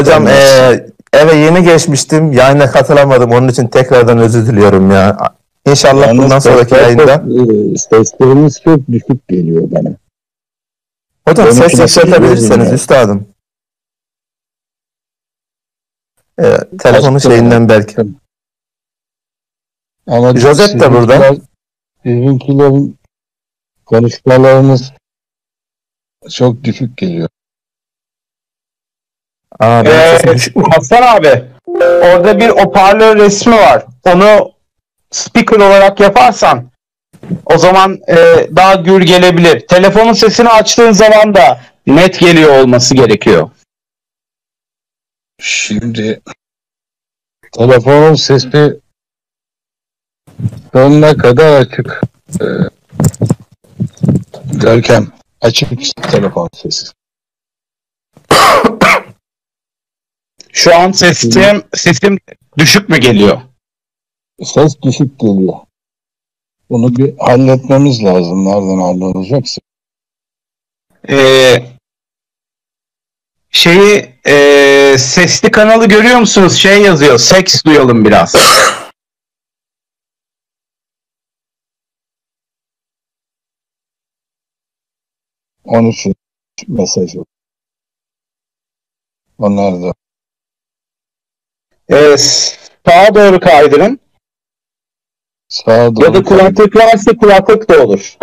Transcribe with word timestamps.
Hocam 0.00 0.26
eee, 0.26 0.86
eve 1.12 1.34
yeni 1.36 1.62
geçmiştim. 1.64 2.32
Yayına 2.32 2.70
katılamadım. 2.70 3.30
Onun 3.32 3.48
için 3.48 3.68
tekrardan 3.68 4.18
özür 4.18 4.46
diliyorum 4.46 4.90
ya. 4.90 5.16
İnşallah 5.66 6.06
Yalnız 6.06 6.24
bundan 6.24 6.38
sonraki 6.38 6.74
yayında. 6.74 7.16
çok, 7.16 7.26
e, 7.74 7.78
sesleriniz 7.78 8.60
çok 8.64 8.88
düşük 8.88 9.28
geliyor 9.28 9.62
bana. 9.70 9.90
Hocam 11.28 11.46
benimki 11.46 11.76
ses 11.76 11.96
bilmiyorum. 12.04 12.74
üstadım. 12.74 13.28
Ee, 16.40 16.56
telefonun 16.78 17.14
Açtım. 17.16 17.32
şeyinden 17.32 17.68
belki. 17.68 17.96
Ama 20.06 20.36
Josep 20.36 20.80
de 20.80 20.92
burada. 20.92 21.16
sizinkiler- 21.16 21.40
Sizinkilerin 22.02 22.98
konuşmalarınız 23.86 24.92
çok 26.30 26.64
düşük 26.64 26.96
geliyor. 26.96 27.28
Aa, 29.60 29.82
Ee, 29.86 30.16
sesim 30.18 30.34
düşük 30.34 30.56
mü? 30.56 30.64
Hasan 30.74 31.02
abi 31.02 31.44
orada 32.02 32.40
bir 32.40 32.48
hoparlör 32.48 33.16
resmi 33.18 33.56
var. 33.56 33.84
Onu 34.06 34.52
speaker 35.10 35.56
olarak 35.56 36.00
yaparsan 36.00 36.70
o 37.46 37.58
zaman 37.58 37.98
e, 38.08 38.16
daha 38.56 38.74
gür 38.74 39.00
gelebilir. 39.02 39.66
Telefonun 39.66 40.12
sesini 40.12 40.48
açtığın 40.48 40.92
zaman 40.92 41.34
da 41.34 41.60
net 41.86 42.18
geliyor 42.20 42.58
olması 42.60 42.94
gerekiyor. 42.94 43.50
Şimdi 45.40 46.20
telefonun 47.52 48.14
sesi 48.14 48.80
sonuna 50.72 51.16
kadar 51.16 51.60
açık. 51.60 52.02
Ee, 52.40 52.44
Görkem 54.52 55.06
açık 55.40 55.68
telefon 56.10 56.48
sesi. 56.54 56.86
Şu 60.52 60.76
an 60.76 60.92
sesim 60.92 61.62
sesim 61.74 62.18
düşük 62.58 62.88
mü 62.88 62.98
geliyor? 62.98 63.40
Ses 64.44 64.82
düşük 64.82 65.18
geliyor. 65.20 65.54
Bunu 66.70 66.96
bir 66.96 67.18
halletmemiz 67.18 68.04
lazım. 68.04 68.44
Nereden 68.44 68.78
halledeceksin? 68.78 69.62
Ee, 71.08 71.62
şeyi 73.50 74.14
e, 74.26 74.96
sesli 74.98 75.50
kanalı 75.50 75.88
görüyor 75.88 76.18
musunuz? 76.18 76.54
Şey 76.54 76.82
yazıyor. 76.82 77.18
Seks 77.18 77.64
duyalım 77.64 78.04
biraz. 78.04 78.34
13 85.64 86.06
mesaj 86.68 87.14
yok. 87.14 87.28
Onlar 89.38 89.82
da 89.82 89.94
Ee, 91.92 92.16
sağa 92.18 93.14
doğru 93.14 93.40
kaydırın. 93.40 94.00
sağa 95.48 95.96
doğru 95.96 96.04
Ya 96.04 96.14
da 96.14 96.22
kulaklık 96.22 96.76
varsa 96.76 97.16
kulaklık 97.16 97.68
da 97.70 97.84
olur. 97.84 98.16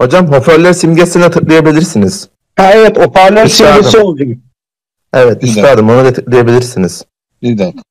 Hocam 0.00 0.26
hoparlör 0.32 0.72
simgesine 0.72 1.30
tıklayabilirsiniz. 1.30 2.28
Ha 2.56 2.72
evet 2.74 2.98
hoparlör 2.98 3.44
Üstadım. 3.44 3.74
simgesi 3.74 3.98
olacak. 3.98 4.28
Evet 5.12 5.42
Bir 5.42 5.48
üstadım 5.48 5.88
onu 5.90 6.04
da 6.04 6.12
tıklayabilirsiniz. 6.12 7.04
bir 7.42 7.58
dakika. 7.58 7.82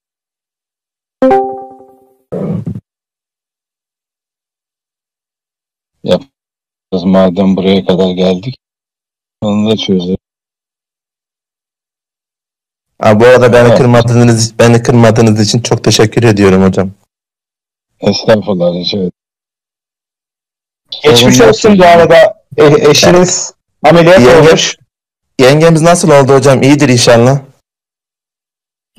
Yapacağız 6.03 7.03
madem 7.05 7.55
buraya 7.57 7.85
kadar 7.85 8.11
geldik. 8.11 8.55
Onu 9.41 9.69
da 9.71 9.77
çözelim. 9.77 10.17
Aa, 13.03 13.19
bu 13.19 13.25
arada 13.25 13.53
beni 13.53 13.67
Evet. 13.67 13.77
kırmadığınız 13.77 14.59
beni 14.59 14.83
kırmadığınız 14.83 15.39
için 15.39 15.59
çok 15.59 15.83
teşekkür 15.83 16.23
ediyorum 16.23 16.63
hocam. 16.63 16.91
Estağfurullah 17.99 18.73
rica 18.75 18.97
ederim. 18.97 19.11
Geçmiş 21.03 21.37
Sorun 21.37 21.49
olsun 21.49 21.79
bu 21.79 21.83
arada. 21.85 22.15
E- 22.57 22.89
eşiniz 22.89 23.53
ameliyat 23.83 24.19
Yenge- 24.19 24.47
olmuş. 24.49 24.77
Yengemiz 25.39 25.81
nasıl 25.81 26.11
oldu 26.11 26.33
hocam? 26.33 26.61
İyidir 26.61 26.89
inşallah. 26.89 27.39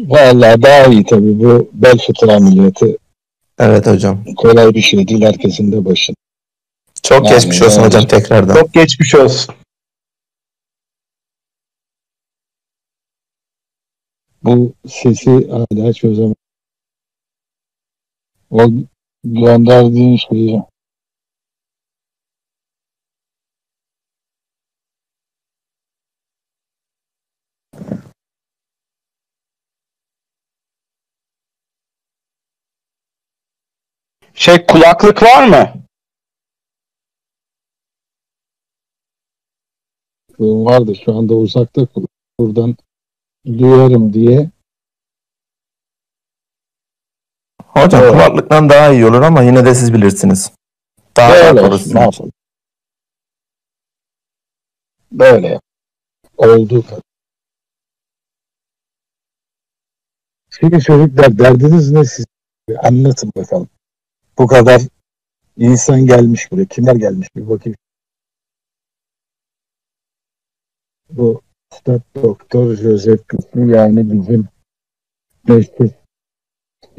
Vallahi 0.00 0.62
daha 0.62 0.84
iyi 0.84 1.04
tabii 1.04 1.38
bu 1.41 1.70
bel 1.72 1.98
fıtığı 2.06 2.32
ameliyatı 2.34 2.87
Evet 3.59 3.87
hocam. 3.87 4.25
kolay 4.37 4.75
bir 4.75 4.81
şey 4.82 5.09
değil 5.09 5.22
herkesin 5.22 5.72
de 5.72 5.84
başında. 5.84 6.16
Çok 7.03 7.25
Yani, 7.26 7.34
geçmiş 7.34 7.62
olsun 7.62 7.76
yani. 7.81 7.87
hocam 7.87 8.06
tekrardan. 8.06 8.54
Çok 8.54 8.72
geçmiş 8.75 9.14
olsun. 9.14 9.54
Bu 14.44 14.75
sesi 14.88 15.49
hala 15.50 15.93
çözemem. 15.93 16.34
O 18.50 18.71
gönderdiğin 19.25 20.16
şeyi 20.16 20.62
Şey 34.34 34.66
kulaklık 34.66 35.22
var 35.22 35.49
mı? 35.49 35.84
vardı 40.38 40.94
şu 41.05 41.15
anda 41.15 41.34
uzakta 41.34 41.88
buradan 42.41 42.76
duyarım 43.47 44.12
diye 44.12 44.50
Hocam 47.75 48.03
Evet. 48.03 48.12
kulaklıktan 48.12 48.69
daha 48.69 48.93
iyi 48.93 49.06
olur 49.06 49.22
ama 49.22 49.43
yine 49.43 49.65
de 49.65 49.75
siz 49.75 49.93
bilirsiniz. 49.94 50.53
Daha 51.16 51.31
böyle 51.32 51.60
yapalım. 51.60 52.32
Böyle 55.12 55.47
yap. 55.47 55.62
Olduğu 56.37 56.87
kadar. 56.87 57.00
Şimdi 60.50 60.81
çocuklar 60.81 61.38
derdiniz 61.38 61.91
ne 61.91 62.05
siz? 62.05 62.26
Anlatın 62.82 63.32
bakalım. 63.37 63.69
Bu 64.38 64.47
kadar 64.47 64.82
insan 65.56 66.06
gelmiş 66.06 66.53
buraya. 66.53 66.66
Kimler 66.66 66.94
gelmiş 66.97 67.28
bir 67.37 67.49
bakayım. 67.49 67.76
Bu 71.11 71.43
Üstad 71.75 72.01
Doktor 72.23 72.75
Joseph 72.77 73.29
Kutlu 73.29 73.71
yani 73.71 74.12
bizim 74.12 74.49
meşhur 75.49 75.89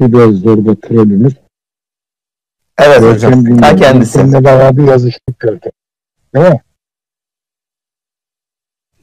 Siber 0.00 0.28
Zorba 0.28 0.74
trolümüz. 0.74 1.34
Evet 2.78 3.02
hocam. 3.02 3.44
Görkem 3.44 3.58
Ta 3.60 3.70
Güngör. 3.70 3.82
kendisi. 3.86 4.12
Seninle 4.12 4.44
beraber 4.44 4.82
yazıştık 4.82 5.40
Görkem. 5.40 5.72
Değil 6.34 6.46
mi? 6.46 6.60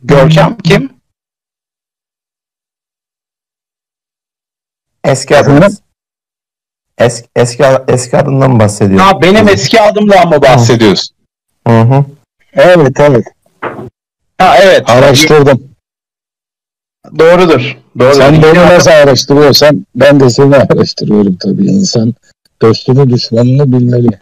Görkem 0.04 0.58
kim? 0.58 0.94
Eski 5.04 5.38
adınız. 5.38 5.82
Eski, 6.98 7.30
eski, 7.36 7.64
eski 7.88 8.18
adından 8.18 8.60
bahsediyorum. 8.60 9.06
Ha 9.06 9.22
benim 9.22 9.48
eski 9.48 9.82
adımdan 9.82 10.30
mı 10.30 10.42
bahsediyorsun? 10.42 11.16
Hı 11.68 11.82
hı. 11.82 12.06
Evet 12.54 13.00
evet. 13.00 13.26
Ha 14.38 14.58
evet. 14.62 14.90
Araştırdım. 14.90 15.76
Doğrudur. 17.20 17.78
Doğru. 18.00 18.14
Sen 18.14 18.44
beni 18.44 18.58
nasıl 18.60 18.92
araştırıyorsan 18.92 19.86
ben 19.96 20.20
de 20.20 20.30
seni 20.30 20.56
araştırıyorum 20.56 21.36
tabii. 21.36 21.66
İnsan 21.66 22.14
dostunu 22.62 23.10
düşmanını 23.10 23.80
bilmeli. 23.80 24.20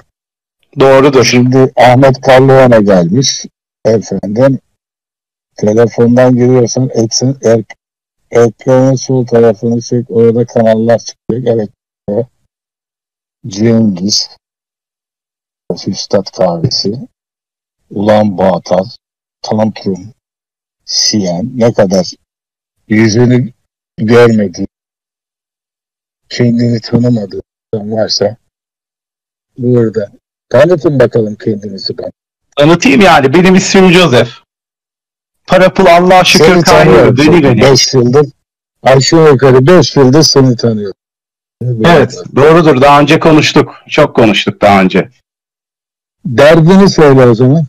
Doğrudur. 0.80 1.24
Şimdi 1.24 1.72
Ahmet 1.76 2.22
Karlıoğan'a 2.22 2.80
gelmiş. 2.80 3.46
Efendim 3.86 4.60
telefondan 5.58 6.36
giriyorsan 6.36 6.90
eksen, 6.94 7.36
er, 7.44 7.64
ekranın 8.32 8.96
sol 8.96 9.26
tarafını 9.26 9.82
çek. 9.82 10.06
Orada 10.10 10.46
kanallar 10.46 11.00
çıkacak. 11.00 11.48
Evet. 11.48 11.70
Cengiz 13.48 14.30
Üstad 15.88 16.26
Kahvesi 16.38 16.94
Ulan 17.90 18.38
Bağtal 18.38 18.86
Tantrum 19.42 20.14
Siyen 20.86 21.52
ne 21.56 21.74
kadar 21.74 22.12
yüzünü 22.88 23.52
görmediği 23.98 24.68
kendini 26.30 26.80
tanımadığı 26.82 27.42
varsa 27.74 28.38
burada 29.58 30.12
tanıtın 30.50 31.00
bakalım 31.00 31.36
kendinizi 31.36 31.98
ben. 31.98 32.12
Tanıtayım 32.58 33.02
yani. 33.02 33.34
Benim 33.34 33.56
ismim 33.56 33.92
Joseph. 33.92 34.30
Para 35.48 35.74
pul 35.74 35.86
Allah'a 35.86 36.24
şükür 36.24 36.46
Seni 36.46 36.64
kaynıyor. 36.64 37.18
Deli 37.18 37.44
beni. 37.44 37.62
5 37.62 37.94
yıldır 37.94 38.30
aşağı 38.84 39.32
yukarı 39.32 39.68
5 39.68 39.96
yıldır 39.96 40.24
seni 40.24 40.56
tanıyorum. 40.56 40.98
Evet. 41.86 42.24
Doğrudur. 42.36 42.82
Daha 42.82 43.00
önce 43.00 43.20
konuştuk. 43.20 43.76
Çok 43.90 44.16
konuştuk 44.16 44.62
daha 44.62 44.82
önce. 44.82 45.10
Derdini 46.26 46.90
söyle 46.90 47.26
o 47.26 47.36
zaman. 47.36 47.66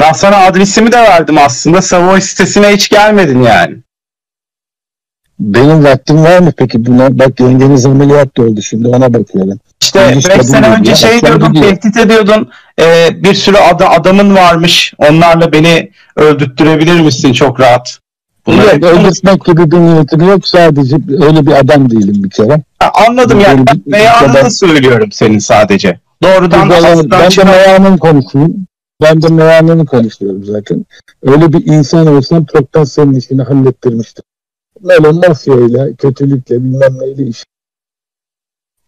Ben 0.00 0.12
sana 0.12 0.36
adresimi 0.36 0.92
de 0.92 0.96
verdim 0.96 1.38
aslında. 1.38 1.82
Savoy 1.82 2.20
sitesine 2.20 2.68
hiç 2.68 2.88
gelmedin 2.88 3.42
yani. 3.42 3.76
benim 5.38 5.84
vaktim 5.84 6.24
var 6.24 6.38
mı 6.38 6.52
peki 6.56 6.86
buna? 6.86 7.18
Bak 7.18 7.40
yengeniz 7.40 7.86
ameliyat 7.86 8.36
da 8.36 8.42
oldu 8.42 8.62
şimdi 8.62 8.88
ona 8.88 9.14
bakıyorum. 9.14 9.58
İşte 9.82 10.00
Yanlış 10.00 10.28
5 10.28 10.32
kadın 10.36 10.42
sene 10.42 10.68
önce 10.68 10.90
ya, 10.90 10.96
şey 10.96 11.20
diyordun, 11.22 11.54
tehdit 11.54 11.96
ediyordun. 11.96 12.50
Ee, 12.80 13.08
bir 13.22 13.34
sürü 13.34 13.56
ada- 13.56 13.90
adamın 13.90 14.34
varmış. 14.34 14.92
Onlarla 14.98 15.52
beni 15.52 15.90
öldürttürebilir 16.16 17.00
misin 17.00 17.32
çok 17.32 17.60
rahat? 17.60 17.98
Bunları 18.46 18.80
Yok, 18.80 18.84
öldürtmek 18.84 19.44
gibi 19.44 19.70
bir 19.70 19.76
niyetim 19.78 20.20
yok. 20.28 20.48
Sadece 20.48 20.96
öyle 21.22 21.46
bir 21.46 21.52
adam 21.52 21.90
değilim 21.90 22.24
bir 22.24 22.30
kere. 22.30 22.62
Ha, 22.78 22.90
anladım 23.08 23.40
yani. 23.40 23.66
Ben 23.66 23.82
beyanını 23.86 24.44
bir- 24.44 24.50
söylüyorum 24.50 25.12
senin 25.12 25.38
sadece. 25.38 26.00
Doğrudan 26.22 26.70
Ben, 26.70 26.82
ağzından 26.82 27.20
ben 27.20 27.30
de 27.30 27.44
meyanını 27.44 27.98
konuşayım. 27.98 28.66
Ben 29.02 29.22
de 29.22 29.28
meyanını 29.28 29.86
konuşuyorum 29.86 30.44
zaten. 30.44 30.86
Öyle 31.22 31.52
bir 31.52 31.66
insan 31.66 32.06
olsam 32.06 32.44
çoktan 32.44 32.84
senin 32.84 33.14
işini 33.14 33.42
hallettirmiştim. 33.42 34.24
Böyle 34.80 35.10
mafyayla, 35.10 35.96
kötülükle 35.96 36.64
bilmem 36.64 36.98
neyle 36.98 37.22
iş. 37.26 37.44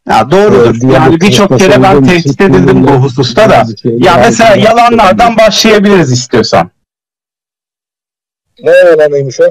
Ya 0.09 0.31
doğrudur. 0.31 0.89
Ee, 0.89 0.93
yani 0.93 1.15
bir 1.15 1.21
birçok 1.21 1.59
kere 1.59 1.83
ben 1.83 2.05
tehdit 2.07 2.41
edildim 2.41 2.87
bu 2.87 2.91
hususta 2.91 3.51
da. 3.51 3.65
Ya 3.85 4.17
mesela 4.17 4.57
yalanlardan 4.57 5.37
başlayabiliriz 5.37 6.13
istiyorsan. 6.13 6.71
Ne 8.63 8.71
yalanıymış 8.71 9.41
o? 9.41 9.45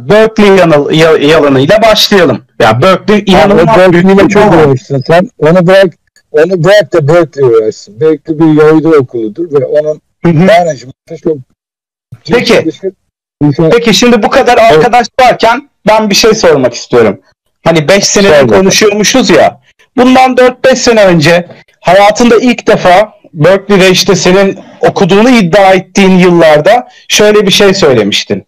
Berkeley 0.00 0.56
yanıl, 0.56 0.90
ya- 0.90 1.16
yalanıyla 1.16 1.82
başlayalım. 1.82 2.44
Ya 2.60 2.82
Berkeley 2.82 3.24
inanılmaz 3.26 3.92
büyük 3.92 4.18
bir 4.18 4.28
çok 4.28 4.78
sen. 5.06 5.30
Onu 5.38 5.66
bırak, 5.66 5.94
onu 6.32 6.64
bırak 6.64 6.92
da 6.92 7.08
Berkeley 7.08 7.48
uğraşsın. 7.48 8.00
Berkeley 8.00 8.38
bir 8.38 8.62
Yahudi 8.62 8.88
okuludur 8.88 9.60
ve 9.60 9.64
onun 9.64 10.00
management'ı 10.24 11.16
çok 11.24 11.36
Peki. 12.26 12.64
Peki 13.70 13.94
şimdi 13.94 14.22
bu 14.22 14.30
kadar 14.30 14.58
arkadaş 14.58 15.06
varken 15.20 15.70
ben 15.88 16.10
bir 16.10 16.14
şey 16.14 16.34
sormak 16.34 16.74
istiyorum. 16.74 17.20
Hani 17.64 17.88
5 17.88 18.04
senedir 18.04 18.48
konuşuyormuşuz 18.48 19.30
ya. 19.30 19.60
Bundan 19.96 20.34
4-5 20.34 20.76
sene 20.76 21.04
önce 21.04 21.48
hayatında 21.80 22.36
ilk 22.36 22.66
defa 22.66 23.12
Berkeley'de 23.34 23.90
işte 23.90 24.14
senin 24.14 24.58
okuduğunu 24.80 25.30
iddia 25.30 25.72
ettiğin 25.72 26.18
yıllarda 26.18 26.88
şöyle 27.08 27.46
bir 27.46 27.52
şey 27.52 27.74
söylemiştin. 27.74 28.46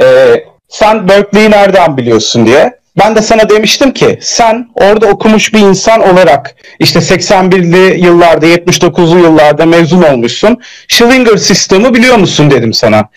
Ee, 0.00 0.44
sen 0.68 1.08
Berkeley'i 1.08 1.50
nereden 1.50 1.96
biliyorsun 1.96 2.46
diye. 2.46 2.78
Ben 2.98 3.16
de 3.16 3.22
sana 3.22 3.48
demiştim 3.48 3.92
ki 3.92 4.18
sen 4.22 4.68
orada 4.74 5.06
okumuş 5.06 5.54
bir 5.54 5.58
insan 5.58 6.00
olarak 6.00 6.54
işte 6.78 6.98
81'li 6.98 8.04
yıllarda 8.06 8.46
79'lu 8.46 9.18
yıllarda 9.18 9.66
mezun 9.66 10.02
olmuşsun. 10.02 10.58
Schillinger 10.88 11.36
sistemi 11.36 11.94
biliyor 11.94 12.16
musun 12.16 12.50
dedim 12.50 12.72
sana. 12.72 13.08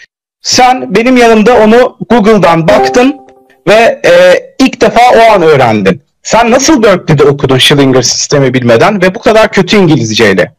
Sen 0.41 0.95
benim 0.95 1.17
yanımda 1.17 1.57
onu 1.63 1.97
Google'dan 2.09 2.67
baktın 2.67 3.15
ve 3.67 4.01
e, 4.05 4.11
ilk 4.59 4.81
defa 4.81 5.01
o 5.15 5.33
an 5.33 5.41
öğrendin. 5.41 6.01
Sen 6.23 6.51
nasıl 6.51 6.83
Berkeley'de 6.83 7.23
okudun 7.23 7.57
Schillinger 7.57 8.01
sistemi 8.01 8.53
bilmeden 8.53 9.01
ve 9.01 9.15
bu 9.15 9.19
kadar 9.19 9.51
kötü 9.51 9.77
İngilizceyle? 9.77 10.53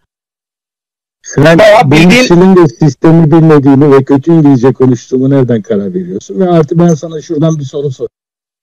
Sen 1.22 1.58
Bayağı 1.58 1.90
benim 1.90 2.10
bildiğin- 2.10 2.22
Schillinger 2.24 2.66
sistemi 2.66 3.30
bilmediğimi 3.32 3.92
ve 3.98 4.04
kötü 4.04 4.32
İngilizce 4.32 4.72
konuştuğumu 4.72 5.30
nereden 5.30 5.62
karar 5.62 5.94
veriyorsun? 5.94 6.40
Ve 6.40 6.48
artı 6.50 6.78
ben 6.78 6.94
sana 6.94 7.22
şuradan 7.22 7.58
bir 7.58 7.64
soru 7.64 7.90
sor. 7.90 8.06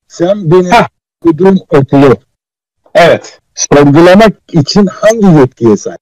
Sen 0.07 0.51
benim 0.51 0.71
okuduğum 1.21 1.59
okulu 1.69 2.17
Evet. 2.95 3.39
sorgulamak 3.55 4.33
için 4.53 4.85
hangi 4.85 5.39
yetkiye 5.39 5.77
sahip? 5.77 5.99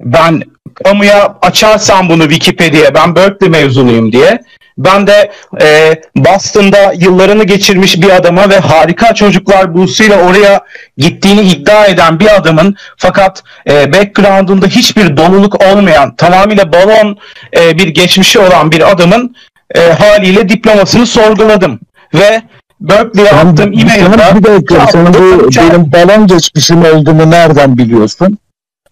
Ben 0.00 0.42
kamuya 0.74 1.38
açarsam 1.42 2.08
bunu 2.08 2.22
Wikipedia'ya 2.22 2.94
ben 2.94 3.16
Berkeley 3.16 3.50
mezunuyum 3.50 4.12
diye 4.12 4.44
ben 4.78 5.06
de 5.06 5.32
e, 5.62 6.00
Boston'da 6.16 6.92
yıllarını 6.96 7.44
geçirmiş 7.44 8.02
bir 8.02 8.16
adama 8.16 8.50
ve 8.50 8.58
harika 8.58 9.14
çocuklar 9.14 9.74
bursuyla 9.74 10.20
oraya 10.20 10.60
gittiğini 10.96 11.40
iddia 11.40 11.86
eden 11.86 12.20
bir 12.20 12.36
adamın 12.36 12.76
fakat 12.96 13.44
e, 13.68 13.92
background'unda 13.92 14.66
hiçbir 14.66 15.16
doluluk 15.16 15.64
olmayan 15.64 16.16
tamamıyla 16.16 16.72
balon 16.72 17.18
e, 17.56 17.78
bir 17.78 17.88
geçmişi 17.88 18.38
olan 18.38 18.72
bir 18.72 18.90
adamın 18.90 19.36
e, 19.74 19.80
haliyle 19.80 20.48
diplomasını 20.48 21.06
sorguladım 21.06 21.80
ve 22.14 22.42
Berkeley'e 22.80 23.30
attığım 23.30 23.72
e-mail'da 23.72 24.34
bir 24.38 24.44
dakika 24.44 24.86
sen 24.86 25.06
bu 25.14 25.48
benim 25.56 25.92
balon 25.92 26.26
geçmişim 26.26 26.84
olduğumu 26.84 27.30
nereden 27.30 27.78
biliyorsun? 27.78 28.38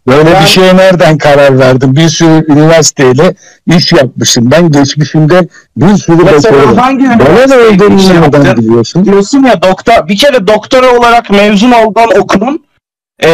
Böyle 0.07 0.31
Ben- 0.35 0.43
bir 0.43 0.47
şeye 0.49 0.77
nereden 0.77 1.19
karar 1.19 1.59
verdin? 1.59 1.97
Bir 1.97 2.09
sürü 2.09 2.53
üniversiteyle 2.53 3.35
iş 3.77 3.93
yapmışım. 3.93 4.51
Ben 4.51 4.73
geçmişimde 4.73 5.49
bir 5.77 5.97
sürü 5.97 6.25
Mesela 6.25 6.77
hangi 6.77 7.05
iş 7.05 7.11
olduğumu 7.73 7.99
nereden 7.99 8.43
yaptın? 8.45 8.65
biliyorsun? 8.65 9.05
diyorsun 9.05 9.43
ya 9.43 9.63
doktor 9.63 10.09
bir 10.09 10.17
kere 10.17 10.47
doktora 10.47 10.99
olarak 10.99 11.31
mezun 11.31 11.73
olduğun 11.73 12.21
okulun 12.21 12.65
e, 13.25 13.29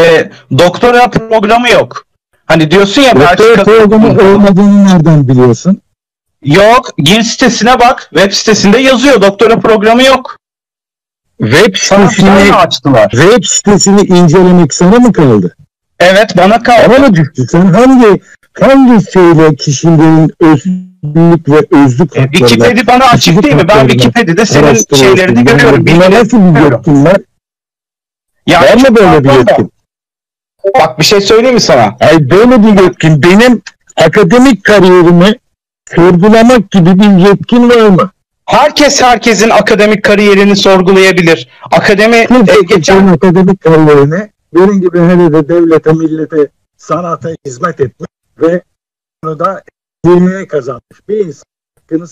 doktora 0.59 1.11
programı 1.11 1.71
yok. 1.71 2.05
Hani 2.47 2.71
diyorsun 2.71 3.03
ya 3.03 3.15
Doktor 3.17 3.45
Belçika- 3.45 3.65
programı 3.65 4.09
olmadığını 4.09 4.85
nereden 4.89 5.29
biliyorsun? 5.29 5.81
yok. 6.45 6.91
Gir 6.99 7.23
sitesine 7.23 7.81
bak. 7.81 8.09
Web 8.15 8.33
sitesinde 8.33 8.79
yazıyor. 8.79 9.23
Doktora 9.23 9.59
programı 9.61 10.03
yok. 10.03 10.37
Web 11.41 11.77
sitesini, 11.77 12.55
açtılar. 12.55 13.11
web 13.11 13.45
sitesini 13.45 14.01
incelemek 14.01 14.75
sana 14.75 14.99
mı 14.99 15.13
kaldı? 15.13 15.57
Evet 16.01 16.37
bana 16.37 16.63
kaldı. 16.63 16.83
Bana 16.89 16.99
mı 16.99 17.15
düştü? 17.15 17.47
Sen 17.51 17.67
hangi 17.67 18.21
hangi 18.61 19.13
şeyle 19.13 19.55
kişiliğin 19.55 20.31
özlük 20.41 21.49
ve 21.49 21.77
özlük 21.85 22.17
E, 22.17 22.21
haklarına 22.21 22.33
Wikipedia 22.49 22.87
bana 22.87 23.05
açık 23.05 23.43
değil 23.43 23.55
mi? 23.55 23.69
Ben 23.69 23.89
Wikipedia'da 23.89 24.47
senin 24.47 24.97
şeylerini 24.97 25.45
görüyorum. 25.45 25.87
Buna 25.87 26.11
nasıl 26.11 26.55
bir 26.55 26.61
yetkin 26.61 27.05
var? 27.05 27.17
Yani 28.47 28.67
Var 28.67 28.91
mı 28.91 28.97
böyle 28.97 29.25
bir 29.25 29.31
yetkin? 29.31 29.73
Bak 30.81 30.99
bir 30.99 31.05
şey 31.05 31.21
söyleyeyim 31.21 31.55
mi 31.55 31.61
sana? 31.61 31.97
Ay 32.01 32.31
böyle 32.31 32.63
bir 32.63 32.83
yetkin. 32.83 33.23
Benim 33.23 33.63
akademik 33.97 34.65
kariyerimi 34.65 35.35
sorgulamak 35.95 36.71
gibi 36.71 37.01
bir 37.01 37.29
yetkin 37.29 37.71
var 37.71 37.89
mı? 37.89 38.11
Herkes 38.51 39.03
herkesin 39.03 39.51
akademik 39.51 40.05
kariyerini 40.05 40.57
sorgulayabilir. 40.57 41.49
Akademi 41.73 42.17
e, 42.17 42.27
geçen 42.69 43.07
akademik 43.07 43.61
kariyerini 43.61 44.31
benim 44.55 44.81
gibi 44.81 44.99
hele 45.01 45.33
de 45.33 45.49
devlete, 45.49 45.93
millete, 45.93 46.49
sanata 46.77 47.31
hizmet 47.47 47.81
etmiş 47.81 48.09
ve 48.41 48.63
bunu 49.25 49.39
da 49.39 49.63
yemeğe 50.07 50.47
kazanmış 50.47 51.09
bir 51.09 51.27
insan 51.27 51.45
hakkını 51.79 52.07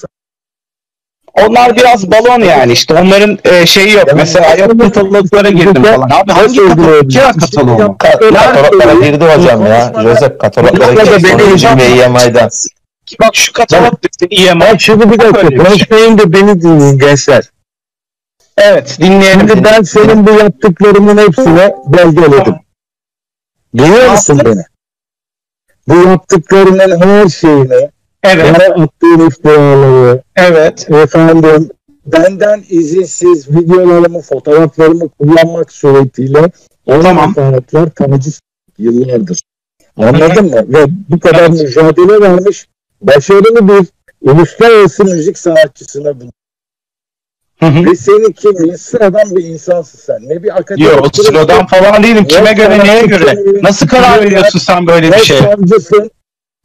Onlar 1.47 1.77
biraz 1.77 2.11
balon 2.11 2.41
yani 2.41 2.73
işte 2.73 2.95
onların 2.95 3.39
e, 3.45 3.67
şeyi 3.67 3.93
yok. 3.93 4.09
Ya, 4.09 4.15
Mesela 4.15 4.57
yok 4.57 4.81
kataloglara 4.81 5.51
girdim 5.51 5.83
falan. 5.83 6.11
Abi 6.11 6.33
hangi 6.33 6.69
katalog? 6.69 7.11
Kira 7.11 7.33
kataloğu 7.33 7.79
mu? 7.79 7.99
Kataloglara 7.99 8.95
girdi 8.95 9.25
hocam 9.25 9.67
ya. 9.67 9.93
Joseph 10.03 10.39
kataloglara 10.39 10.93
girdi. 10.93 11.79
ve 11.79 12.03
EMI'den. 12.03 12.49
Bak 13.21 13.37
şu 13.37 13.53
katalog 13.53 13.95
EMI. 14.31 14.61
Bak 14.61 14.81
şimdi 14.81 15.11
bir 15.11 15.19
dakika 15.19 15.51
bir 15.51 15.57
şey. 15.57 15.67
konuşmayın 15.67 16.19
da 16.19 16.33
beni 16.33 16.63
dinleyin 16.63 16.99
gençler. 16.99 17.51
Evet 18.57 18.97
dinleyelim. 19.01 19.49
Şimdi 19.49 19.65
ben 19.65 19.83
senin 19.83 20.27
bu 20.27 20.31
yaptıklarımın 20.31 21.19
hepsine 21.19 21.75
belgeledim. 21.87 22.55
Biliyor 23.75 24.11
musun 24.11 24.41
beni? 24.45 24.63
Bu 25.89 26.09
yaptıklarının 26.09 27.01
her 27.01 27.29
şeyini, 27.29 27.91
Evet. 28.23 28.55
bana 28.55 28.85
attığın 28.85 29.27
iftiraları, 29.29 30.23
Evet. 30.37 30.91
efendim 30.91 31.71
benden 32.07 32.65
izinsiz 32.69 33.49
videolarımı, 33.49 34.21
fotoğraflarımı 34.21 35.09
kullanmak 35.09 35.73
suretiyle 35.73 36.51
ona 36.87 37.03
Tamam. 37.03 37.35
hakaretler, 37.35 37.91
taciz 37.91 38.41
yıllardır. 38.79 39.43
Anladın 39.97 40.45
mı? 40.45 40.65
Ve 40.69 40.87
bu 41.09 41.21
kadar 41.21 41.41
Evet. 41.41 41.51
mücadele 41.63 42.21
vermiş, 42.21 42.67
başarılı 43.01 43.69
bir 43.69 43.87
uluslararası 44.21 45.05
müzik 45.05 45.39
sanatçısına 45.39 46.21
bu. 46.21 46.25
Hı 47.61 47.67
hı. 47.67 47.85
Ve 47.91 47.97
senin 47.97 48.33
kimliğin 48.33 48.77
sıradan 48.77 49.37
bir 49.37 49.45
insansın 49.45 49.99
sen. 49.99 50.17
Ne 50.29 50.43
bir 50.43 50.57
akademik. 50.59 50.93
Yok 50.93 51.17
sıradan 51.17 51.67
falan 51.67 52.03
değilim. 52.03 52.25
Kime 52.25 52.53
göre 52.53 52.79
neye 52.85 53.03
göre? 53.07 53.39
Nasıl 53.63 53.89
karar 53.89 54.25
veriyorsun 54.25 54.59
sen 54.59 54.87
böyle 54.87 55.07
bir 55.07 55.13
Ne 55.13 55.19
şeye? 55.19 55.41
savcısın, 55.43 56.11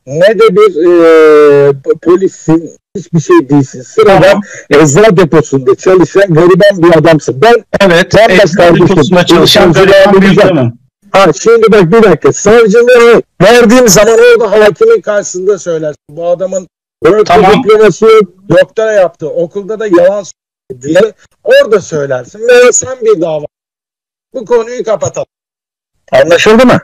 ne 0.05 0.39
de 0.39 0.55
bir 0.55 0.85
e, 0.85 1.73
polissin, 2.01 2.71
hiçbir 2.97 3.19
şey 3.19 3.49
değilsin. 3.49 3.81
Sıradan 3.81 4.21
Tamam. 4.21 4.41
eczacı 4.69 5.17
deposunda 5.17 5.75
çalışan 5.75 6.33
gariban 6.33 6.83
bir 6.83 6.97
adamsın. 6.97 7.41
Ben 7.41 7.53
Evet. 7.81 8.13
Ben 8.17 8.29
de 8.29 8.33
Eczane 8.33 8.79
deposunda 8.89 9.25
çalışan 9.25 9.73
gariban 9.73 10.21
bir 10.21 10.41
adamım. 10.41 10.79
Ha 11.13 11.33
şimdi 11.41 11.71
bak 11.71 11.91
bir 11.91 12.03
dakika. 12.03 12.33
Savcılığı 12.33 13.21
verdiğim 13.41 13.87
zaman 13.87 14.19
orada 14.19 14.51
hakimin 14.51 15.01
karşısında 15.01 15.59
söylersin. 15.59 15.97
Bu 16.09 16.27
adamın 16.27 16.67
Berkeley 17.05 17.23
Tamam. 17.23 17.63
diploması 17.63 18.05
yok, 18.05 18.23
doktora 18.49 18.91
yaptı. 18.91 19.29
Okulda 19.29 19.79
da 19.79 19.87
yalan 19.87 20.23
söyledi 20.23 20.81
diye 20.87 21.13
orada 21.43 21.81
söylersin. 21.81 22.39
Ve 22.39 22.71
sen 22.71 22.97
bir 23.01 23.21
dava. 23.21 23.45
Bu 24.33 24.45
konuyu 24.45 24.83
kapatalım. 24.83 25.27
Anlaşıldı 26.11 26.65
mı? 26.65 26.79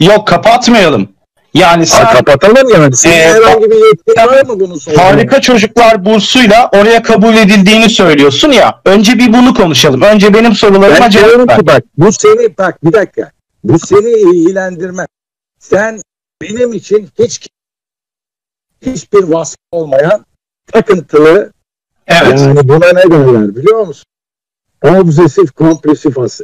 Yok 0.00 0.28
kapatmayalım. 0.28 1.08
Yani 1.54 1.86
sen 1.86 2.04
Ha, 2.04 2.12
kapatalım 2.12 2.68
yani. 2.68 2.96
Senin 2.96 3.14
Ee, 3.14 3.18
herhangi 3.18 3.70
bir 3.70 3.86
yetkin 3.86 4.26
var 4.26 4.44
mı 4.46 4.60
bunu 4.60 4.80
sormaya? 4.80 5.04
harika 5.04 5.40
çocuklar 5.40 6.04
bursuyla 6.04 6.70
oraya 6.74 7.02
kabul 7.02 7.34
edildiğini 7.36 7.88
söylüyorsun 7.90 8.52
ya. 8.52 8.80
Önce 8.84 9.12
bir 9.18 9.32
bunu 9.32 9.54
konuşalım. 9.54 10.02
Önce 10.02 10.34
benim 10.34 10.54
sorularıma 10.54 11.00
Ben 11.00 11.10
cevap 11.10 11.48
ver. 11.48 11.58
ki 11.58 11.66
bak 11.66 11.82
bu 11.96 12.12
seni 12.12 12.58
bak 12.58 12.84
bir 12.84 12.92
dakika. 12.92 13.30
Bu 13.64 13.78
seni 13.78 14.10
ilgilendirmez. 14.10 15.06
Sen 15.58 16.00
benim 16.42 16.72
için 16.72 17.08
hiç 17.18 17.48
hiçbir 18.82 19.22
vasfı 19.22 19.56
olmayan 19.72 20.26
takıntılı 20.72 21.52
Evet. 22.06 22.40
yani 22.40 22.68
buna 22.68 22.92
ne 22.92 23.02
derler 23.10 23.56
biliyor 23.56 23.86
musun? 23.86 24.04
Obsesif 24.82 25.52
kompulsif 25.52 26.16
has- 26.16 26.40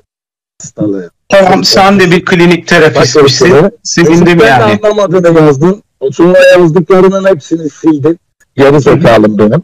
hastalığı. 0.61 1.11
Tamam 1.29 1.65
sen 1.65 2.01
de 2.01 2.11
bir 2.11 2.25
klinik 2.25 2.69
terapistmişsin. 2.69 3.71
Sevindim 3.83 4.39
Ben 4.41 4.47
yani. 4.61 4.81
anlamadığını 4.83 5.41
yazdın. 5.41 5.83
Sonra 6.13 6.39
yazdıklarının 6.39 7.25
hepsini 7.29 7.71
sildin. 7.71 8.19
Geri 8.57 8.81
zekalım 8.81 9.39
benim. 9.39 9.63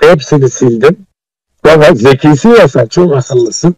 Hepsini 0.00 0.50
sildim. 0.50 1.06
Fakat 1.62 1.98
zekisin 1.98 2.50
ya 2.50 2.68
sen 2.68 2.86
çok 2.86 3.16
akıllısın. 3.16 3.74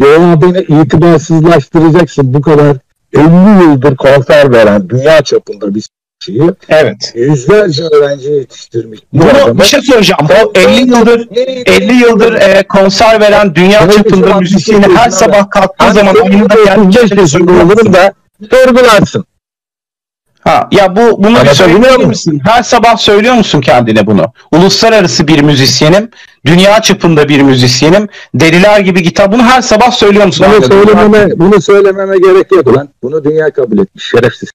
Ya 0.00 0.40
beni 0.42 0.82
itibarsızlaştıracaksın 0.82 2.34
bu 2.34 2.40
kadar 2.40 2.76
50 3.12 3.64
yıldır 3.64 3.96
konser 3.96 4.52
veren 4.52 4.88
dünya 4.88 5.22
çapında 5.22 5.74
bir 5.74 5.84
şeyi 6.20 6.42
Evet. 6.68 7.12
yüzlerce 7.14 7.82
öğrenci 7.84 8.30
yetiştirmiş. 8.30 9.00
Bu 9.12 9.18
Bunu 9.22 9.30
adamı- 9.30 9.58
bir 9.60 9.64
şey 9.64 9.82
söyleyeceğim. 9.82 10.18
Bu 10.28 10.58
50 10.58 10.90
yıldır 10.90 11.28
50 11.66 11.92
yıldır 11.94 12.32
e, 12.32 12.62
konser 12.68 13.20
veren 13.20 13.54
dünya 13.54 13.80
Evet, 13.84 13.92
çapında 13.94 14.40
müzisyeni 14.40 14.84
şey 14.84 14.94
her 14.94 15.10
sabah 15.10 15.50
kalktığı 15.50 15.92
zaman 15.92 16.14
oyunda 16.16 16.54
de 16.56 16.64
kendi 16.64 16.80
35 16.88 17.00
kendine 17.00 17.20
yaşında 17.20 17.52
olurum 17.52 17.92
da 17.92 18.12
sorgularsın. 18.50 19.24
Ha, 20.46 20.68
ya 20.70 20.96
bu 20.96 21.24
bunu 21.24 21.38
söyleyebilir 21.54 21.96
muyum? 21.96 22.08
misin? 22.08 22.40
Her 22.44 22.62
sabah 22.62 22.96
söylüyor 22.96 23.34
musun 23.34 23.60
kendine 23.60 24.06
bunu? 24.06 24.32
Uluslararası 24.52 25.28
bir 25.28 25.40
müzisyenim, 25.42 26.10
dünya 26.46 26.82
çapında 26.82 27.28
bir 27.28 27.42
müzisyenim, 27.42 28.08
deliler 28.34 28.80
gibi 28.80 29.02
gitar. 29.02 29.32
Bunu 29.32 29.42
her 29.42 29.62
sabah 29.62 29.90
söylüyor 29.90 30.26
musun? 30.26 30.46
Bunu 30.50 30.64
söylememe, 30.66 31.38
bunu 31.38 31.60
söylememe 31.62 32.18
gerek 32.18 32.52
yok 32.52 32.76
lan. 32.76 32.88
Bunu 33.02 33.24
dünya 33.24 33.50
kabul 33.50 33.78
etmiş 33.78 34.04
şerefsiz. 34.10 34.50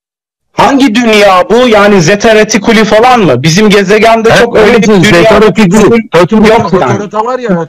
Hangi 0.54 0.96
dünya 0.96 1.44
bu? 1.50 1.68
Yani 1.68 2.02
Zeta 2.02 2.36
Reticuli 2.36 2.86
falan 2.86 3.20
mı? 3.20 3.44
Bizim 3.44 3.70
gezegende 3.70 4.30
çok 4.40 4.58
öyle 4.58 4.78
bir 4.82 4.88
dünya 4.88 6.56
yok 6.56 6.74
yani. 6.74 7.14
Var 7.14 7.40
ya. 7.40 7.68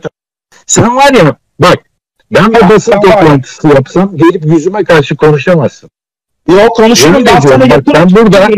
Sen 0.66 0.96
var 0.96 1.12
ya 1.14 1.36
bak 1.58 1.76
ben 2.30 2.54
bir 2.54 2.68
basın 2.68 2.92
toplantısı 2.92 3.68
yapsam 3.68 4.16
gelip 4.16 4.44
yüzüme 4.44 4.84
karşı 4.84 5.16
konuşamazsın. 5.16 5.90
Yok 6.49 6.76
konuşurum 6.76 7.26
ben 7.26 7.40
sana 7.40 7.64
yakınım. 7.64 7.84
ben 7.94 8.11
burada- 8.11 8.49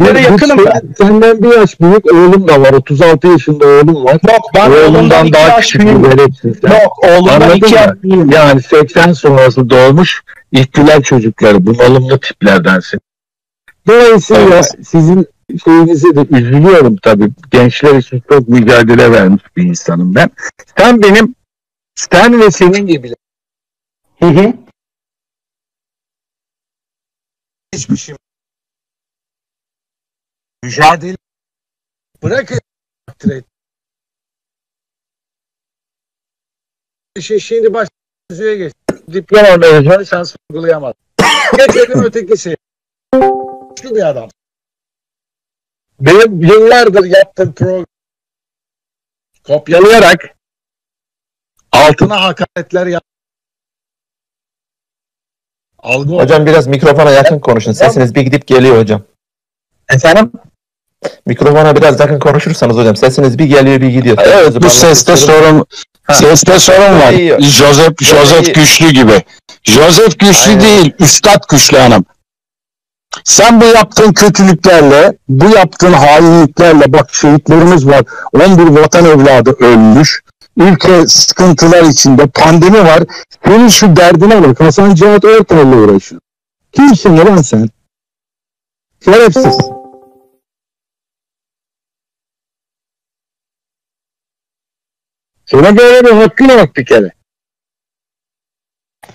bu 0.00 0.18
yakınım 0.18 0.66
ben. 0.66 0.82
Senden 0.98 1.42
bir 1.42 1.58
yaş 1.58 1.80
büyük 1.80 2.12
oğlum 2.12 2.48
da 2.48 2.60
var. 2.60 2.72
36 2.72 3.26
yaşında 3.28 3.66
oğlum 3.66 4.04
var. 4.04 4.12
Yok 4.12 4.40
ben 4.54 4.70
oğlumdan 4.70 5.32
daha 5.32 5.48
yaş 5.48 5.66
küçük 5.66 5.80
bir 5.82 6.02
veletsin 6.02 6.58
sen. 6.60 6.70
Yok 6.82 7.04
oğlumdan 7.04 7.40
Anladın 7.40 7.56
iki 7.56 7.74
yaş 7.74 7.86
mı? 7.86 8.02
büyüğüm. 8.02 8.30
Yani 8.30 8.62
80 8.62 9.12
sonrası 9.12 9.70
doğmuş 9.70 10.22
ihtilal 10.52 11.02
çocukları 11.02 11.66
bunalımlı 11.66 12.18
tiplerdensin. 12.20 13.00
Dolayısıyla 13.88 14.42
Evet. 14.54 14.74
sizin 14.84 15.26
şeyinize 15.64 16.16
de 16.16 16.26
üzülüyorum 16.38 16.96
tabii. 16.96 17.28
Gençler 17.50 17.94
için 17.94 18.22
çok 18.30 18.48
mücadele 18.48 19.12
vermiş 19.12 19.42
bir 19.56 19.62
insanım 19.62 20.14
ben. 20.14 20.30
Sen 20.78 21.02
benim 21.02 21.34
sen 21.94 22.40
ve 22.40 22.50
senin 22.50 22.86
gibi 22.86 23.12
Hı 24.22 24.26
hı. 24.26 24.52
Geçmişim. 27.76 28.18
Mücadele 30.62 31.16
bırakın 32.22 32.60
takdir 33.06 33.30
et. 33.30 33.44
Şey, 37.20 37.38
şimdi 37.38 37.74
baş 37.74 37.88
müziğe 38.30 38.56
geç. 38.56 38.72
Diploma 39.12 39.56
mezunu 39.56 40.04
sen 40.04 40.22
sorgulayamazsın. 40.22 41.02
Geçelim 41.56 42.04
ötekisi. 42.04 42.56
Güçlü 43.12 43.94
bir 43.94 44.08
adam. 44.08 44.28
Benim 46.00 46.42
yıllardır 46.42 47.04
yaptığım 47.04 47.54
program 47.54 47.86
kopyalayarak 49.44 50.36
altına 51.72 52.22
hakaretler 52.22 52.86
yap. 52.86 53.04
Algı 55.86 56.12
Hocam 56.14 56.46
biraz 56.46 56.66
mikrofona 56.66 57.10
yakın 57.10 57.38
konuşun. 57.38 57.72
Sesiniz 57.72 58.14
bir 58.14 58.20
gidip 58.20 58.46
geliyor 58.46 58.78
hocam. 58.78 59.02
Efendim? 59.90 60.32
Mikrofona 61.26 61.76
biraz 61.76 62.00
yakın 62.00 62.18
konuşursanız 62.18 62.76
hocam 62.76 62.96
sesiniz 62.96 63.38
bir 63.38 63.44
geliyor 63.44 63.80
bir 63.80 63.88
gidiyor. 63.88 64.16
Evet 64.20 64.62
bu 64.62 64.70
seste 64.70 65.16
sorun 65.16 65.66
Ha. 66.02 66.14
seste 66.14 66.58
sorun 66.58 67.00
var. 67.00 67.12
İyi. 67.12 67.40
Joseph 67.40 68.02
Joseph. 68.02 68.54
Güçlü 68.54 68.90
gibi. 68.90 69.22
Joseph 69.62 70.18
Güçlü 70.18 70.50
Aynen. 70.50 70.60
değil, 70.60 70.92
Üstad 71.00 71.42
Güçlü 71.48 71.78
Hanım. 71.78 72.04
Sen 73.24 73.60
bu 73.60 73.64
yaptığın 73.64 74.12
kötülüklerle, 74.12 75.16
bu 75.28 75.50
yaptığın 75.56 75.92
hainliklerle 75.92 76.92
bak 76.92 77.14
şehitlerimiz 77.14 77.86
var. 77.86 78.02
11 78.34 78.80
vatan 78.80 79.04
evladı 79.04 79.56
ölmüş. 79.60 80.22
Ülke 80.56 81.06
sıkıntılar 81.06 81.82
içinde, 81.82 82.26
pandemi 82.26 82.78
var. 82.84 83.02
Senin 83.44 83.68
şu 83.68 83.96
derdine 83.96 84.42
bak. 84.42 84.60
Hasan 84.60 84.94
Cihat 84.94 85.24
Ortay'la 85.24 85.76
uğraşıyor. 85.76 86.20
Kimsin 86.72 87.16
lan 87.16 87.36
sen? 87.36 87.68
Şerefsiz. 89.04 89.58
Sana 95.46 95.76
böyle 95.76 96.06
bir 96.06 96.12
hakkın 96.12 96.48
yok 96.48 96.76
bir 96.76 96.86
kere. 96.86 97.12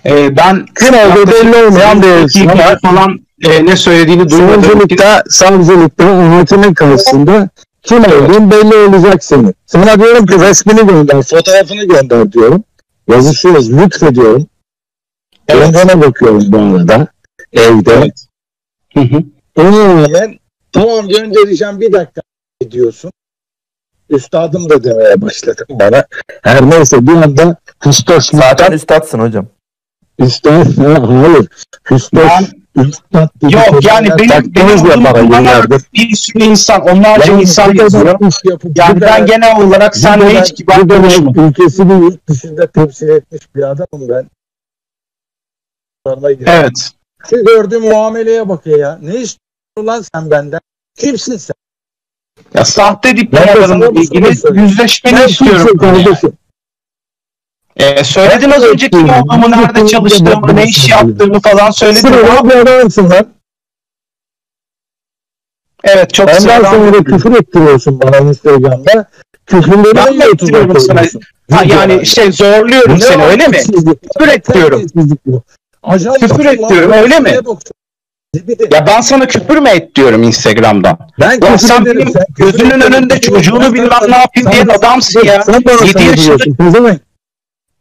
Ee, 0.06 0.36
ben 0.36 0.66
Kim 0.66 0.94
olduğu 0.94 1.26
belli 1.26 1.66
olmayan 1.66 2.02
bir 2.02 2.78
falan 2.82 3.26
e, 3.42 3.66
ne 3.66 3.76
söylediğini 3.76 4.30
duymadım. 4.30 4.62
savcılıkta, 4.62 5.22
savcılıkta 5.28 6.38
hakimin 6.38 6.74
karşısında 6.74 7.50
kim 7.82 8.04
olduğun 8.04 8.50
belli 8.50 8.74
olacak 8.74 9.24
senin. 9.24 9.54
Sana 9.66 10.00
diyorum 10.00 10.26
ki 10.26 10.40
resmini 10.40 10.86
gönder, 10.86 11.22
fotoğrafını 11.22 11.84
gönder 11.84 12.32
diyorum. 12.32 12.64
Yazışıyoruz, 13.08 13.72
lütfediyorum. 13.72 14.46
Evet. 15.48 15.72
Kendine 15.72 16.00
bakıyorum 16.00 16.44
bu 16.48 16.58
arada 16.58 17.06
evde. 17.52 17.92
Evet. 17.92 18.26
Hı 18.94 19.00
hı. 19.00 19.22
Ona 19.56 20.02
rağmen 20.02 20.38
tamam 20.72 21.08
göndereceğim 21.08 21.80
bir 21.80 21.92
dakika 21.92 22.20
diyorsun. 22.70 23.12
Üstadım 24.10 24.70
da 24.70 24.84
demeye 24.84 25.22
başladı 25.22 25.66
bana. 25.70 26.04
Her 26.42 26.70
neyse 26.70 27.06
bir 27.06 27.12
anda 27.12 27.56
Hüstos 27.86 28.30
Zaten 28.30 28.72
üstadsın 28.72 29.18
hocam. 29.18 29.46
Üstad, 30.18 30.78
ha, 30.78 31.08
hayır. 31.08 31.48
Hüstos, 31.90 32.22
Ben- 32.22 32.61
Yok 32.76 33.84
yani 33.84 34.08
benim, 34.18 34.54
benim 34.54 34.86
yıllardır. 35.24 35.82
bir 35.94 36.14
sürü 36.16 36.42
insan, 36.44 36.80
onlarca 36.82 37.32
Yani 37.32 37.42
insan 37.42 37.74
yazıyor. 37.74 38.20
yapıp 38.44 38.78
Yani 38.78 39.00
ben 39.00 39.08
kadar- 39.08 39.26
genel 39.26 39.62
olarak 39.62 39.94
bu 39.94 39.98
senle 39.98 40.40
hiç 40.40 40.54
kibar 40.54 40.88
konuşmam. 40.88 41.34
Ülkesini 41.48 41.92
yurt 41.92 42.28
dışında 42.28 42.66
temsil 42.66 43.08
etmiş 43.08 43.54
bir 43.54 43.62
adamım 43.62 44.08
ben. 44.08 44.30
Evet. 46.46 46.90
Şu 47.30 47.44
gördüğüm 47.44 47.82
muameleye 47.82 48.48
bakıyor 48.48 48.78
ya. 48.78 48.98
Ne 49.02 49.08
istiyorsun 49.08 49.86
lan 49.86 50.04
sen 50.14 50.30
benden? 50.30 50.60
Kimsin 50.98 51.36
sen? 51.36 51.54
Ya 52.54 52.64
sahte 52.64 53.16
bu 53.80 54.00
ilgili 54.00 54.60
yüzleşmeni 54.60 55.16
Sen 55.18 55.28
istiyorum. 55.28 55.58
kimsin 55.66 55.78
kardeşim? 55.78 56.32
Ee, 57.76 58.04
söyledin 58.04 58.50
Ben 58.50 58.56
az 58.56 58.62
önce 58.64 58.90
kim 58.90 59.10
olduğumu, 59.10 59.50
nerede 59.50 59.74
Ben 59.74 59.84
de 59.84 59.88
çalıştığımı, 59.88 60.56
ne 60.56 60.64
iş 60.64 60.88
yaptığımı 60.88 61.40
falan 61.40 61.70
söyledin. 61.70 62.00
Sıradan 62.00 62.50
bir 62.50 62.54
adamsın 62.54 63.10
lan. 63.10 63.26
Evet 65.84 66.14
çok 66.14 66.28
Ondan 66.28 66.38
sıradan. 66.40 66.70
sonra 66.70 66.92
da 66.94 67.04
küfür 67.04 67.34
ettiriyorsun 67.34 68.00
bana 68.00 68.18
Instagram'da. 68.18 69.06
Küfürleri 69.46 69.96
Ben 69.96 70.06
ben 70.06 70.16
mi 70.16 70.24
ettiriyorum 70.24 70.80
sana? 70.80 71.02
Ha, 71.50 71.62
yani 71.64 72.06
şey 72.06 72.32
zorluyorum 72.32 72.94
Ne 72.94 73.00
seni 73.00 73.24
öyle 73.24 73.48
mi? 73.48 73.56
Küfür 73.56 74.28
ettiriyorum. 74.32 74.86
Acayip 75.82 76.20
Küfür 76.20 76.44
ettiriyorum, 76.44 76.92
öyle 76.92 77.20
mi? 77.20 77.30
Ya 78.72 78.86
ben 78.86 79.00
sana 79.00 79.26
küfür 79.26 79.58
mü 79.58 79.68
et 79.68 79.94
diyorum 79.94 80.22
Instagram'dan? 80.22 80.98
Ben 81.20 81.40
Ya 81.46 81.58
sen 81.58 81.86
benim 81.86 82.12
gözünün 82.36 82.80
önünde 82.80 83.20
çocuğunu 83.20 83.60
Ben 83.60 83.74
bilmem 83.74 84.00
ne 84.08 84.16
yapayım 84.16 84.52
diyen 84.52 84.68
adamsın 84.78 85.24
ya. 85.24 85.42
Sen 85.42 85.64
bana 85.64 85.72
Yedi 85.72 85.88
saldırıyorsun, 85.92 86.30
yaşında- 86.30 86.56
pezevenk. 86.56 87.00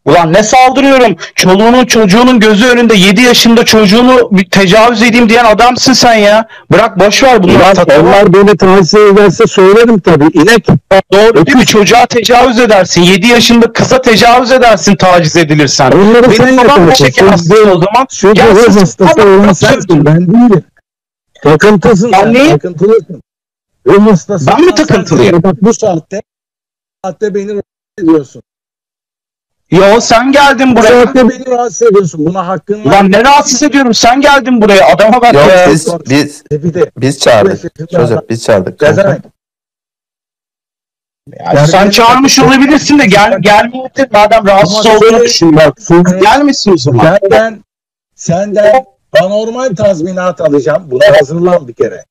Ulan 0.05 0.33
ne 0.33 0.43
saldırıyorum? 0.43 1.15
Çoluğunun 1.35 1.85
çocuğunun 1.85 2.39
gözü 2.39 2.67
önünde 2.67 2.95
7 2.95 3.21
yaşında 3.21 3.65
çocuğunu 3.65 4.31
tecavüz 4.51 5.03
edeyim 5.03 5.29
diyen 5.29 5.45
adamsın 5.45 5.93
sen 5.93 6.13
ya. 6.13 6.47
Bırak 6.71 6.99
boş 6.99 7.23
ver 7.23 7.43
bunları. 7.43 7.73
Ulan 7.87 8.05
onlar 8.05 8.33
beni 8.33 8.57
taciz 8.57 8.93
ederse 8.93 9.47
söylerim 9.47 9.99
tabii. 9.99 10.29
İnek. 10.33 10.67
Doğru 11.13 11.45
değil 11.45 11.57
mi? 11.57 11.65
Çocuğa 11.65 12.05
tecavüz 12.05 12.59
edersin. 12.59 13.01
7 13.01 13.27
yaşında 13.27 13.73
kıza 13.73 14.01
tecavüz 14.01 14.51
edersin 14.51 14.95
taciz 14.95 15.35
edilirsen. 15.35 15.91
Onları 15.91 16.31
Benim 16.31 16.57
babam 16.57 16.87
da 16.87 16.95
şeker 16.95 17.27
hastası 17.27 17.71
o 17.71 17.81
zaman. 17.81 18.35
Göz 18.55 18.75
hastası 18.81 19.21
olan 19.21 19.53
sensin 19.53 20.05
ben 20.05 20.27
değilim. 20.27 20.63
Takıntısın 21.43 22.11
Ben 22.11 22.33
neyim? 22.33 22.51
Takıntılısın. 22.51 23.21
Ben 24.47 24.61
mi 24.65 24.75
takıntılıyım? 24.75 25.43
Bak 25.43 25.55
bu 25.61 25.73
saatte 25.73 26.21
saatte 27.05 27.35
beni 27.35 27.49
rahatsız 27.49 28.03
ediyorsun. 28.03 28.41
Yo 29.71 30.01
sen 30.01 30.31
geldin 30.31 30.71
Bu 30.75 30.79
buraya. 30.79 30.87
saatte 31.03 31.29
beni 31.29 31.45
rahatsız 31.45 31.81
ediyorsun. 31.81 32.25
Buna 32.25 32.47
hakkın 32.47 32.85
var. 32.85 32.91
Lan 32.91 33.11
ne 33.11 33.23
rahatsız 33.23 33.63
ediyorum 33.63 33.93
sen 33.93 34.21
geldin 34.21 34.61
buraya 34.61 34.87
adama 34.87 35.21
bak 35.21 35.33
Yok 35.33 35.47
ya. 35.49 35.67
biz 35.71 35.87
biz 36.09 36.43
Bir 36.51 36.73
de 36.73 36.91
biz 36.97 37.19
çağırdık. 37.19 37.89
Çocuk 37.91 38.29
biz 38.29 38.43
çağırdık. 38.43 38.79
Gezemek. 38.79 39.21
Yani 41.45 41.67
sen 41.67 41.89
çağırmış 41.89 42.39
olabilirsin 42.39 42.99
de 42.99 43.05
gel 43.05 43.37
gelmeyebilir 43.41 44.07
madem 44.13 44.47
rahatsız 44.47 44.85
Ama 44.85 44.95
olduğunu 44.95 45.09
şöyle- 45.11 45.25
düşünüyorum. 45.25 45.73
Çünkü 45.87 46.19
Gelmesin 46.19 46.73
o 46.73 46.77
zaman. 46.77 47.17
senden 47.21 47.63
senden 48.15 48.85
anormal 49.21 49.75
tazminat 49.75 50.41
alacağım. 50.41 50.83
Buna 50.91 51.19
hazırlan 51.19 51.67
bir 51.67 51.73
kere. 51.73 52.05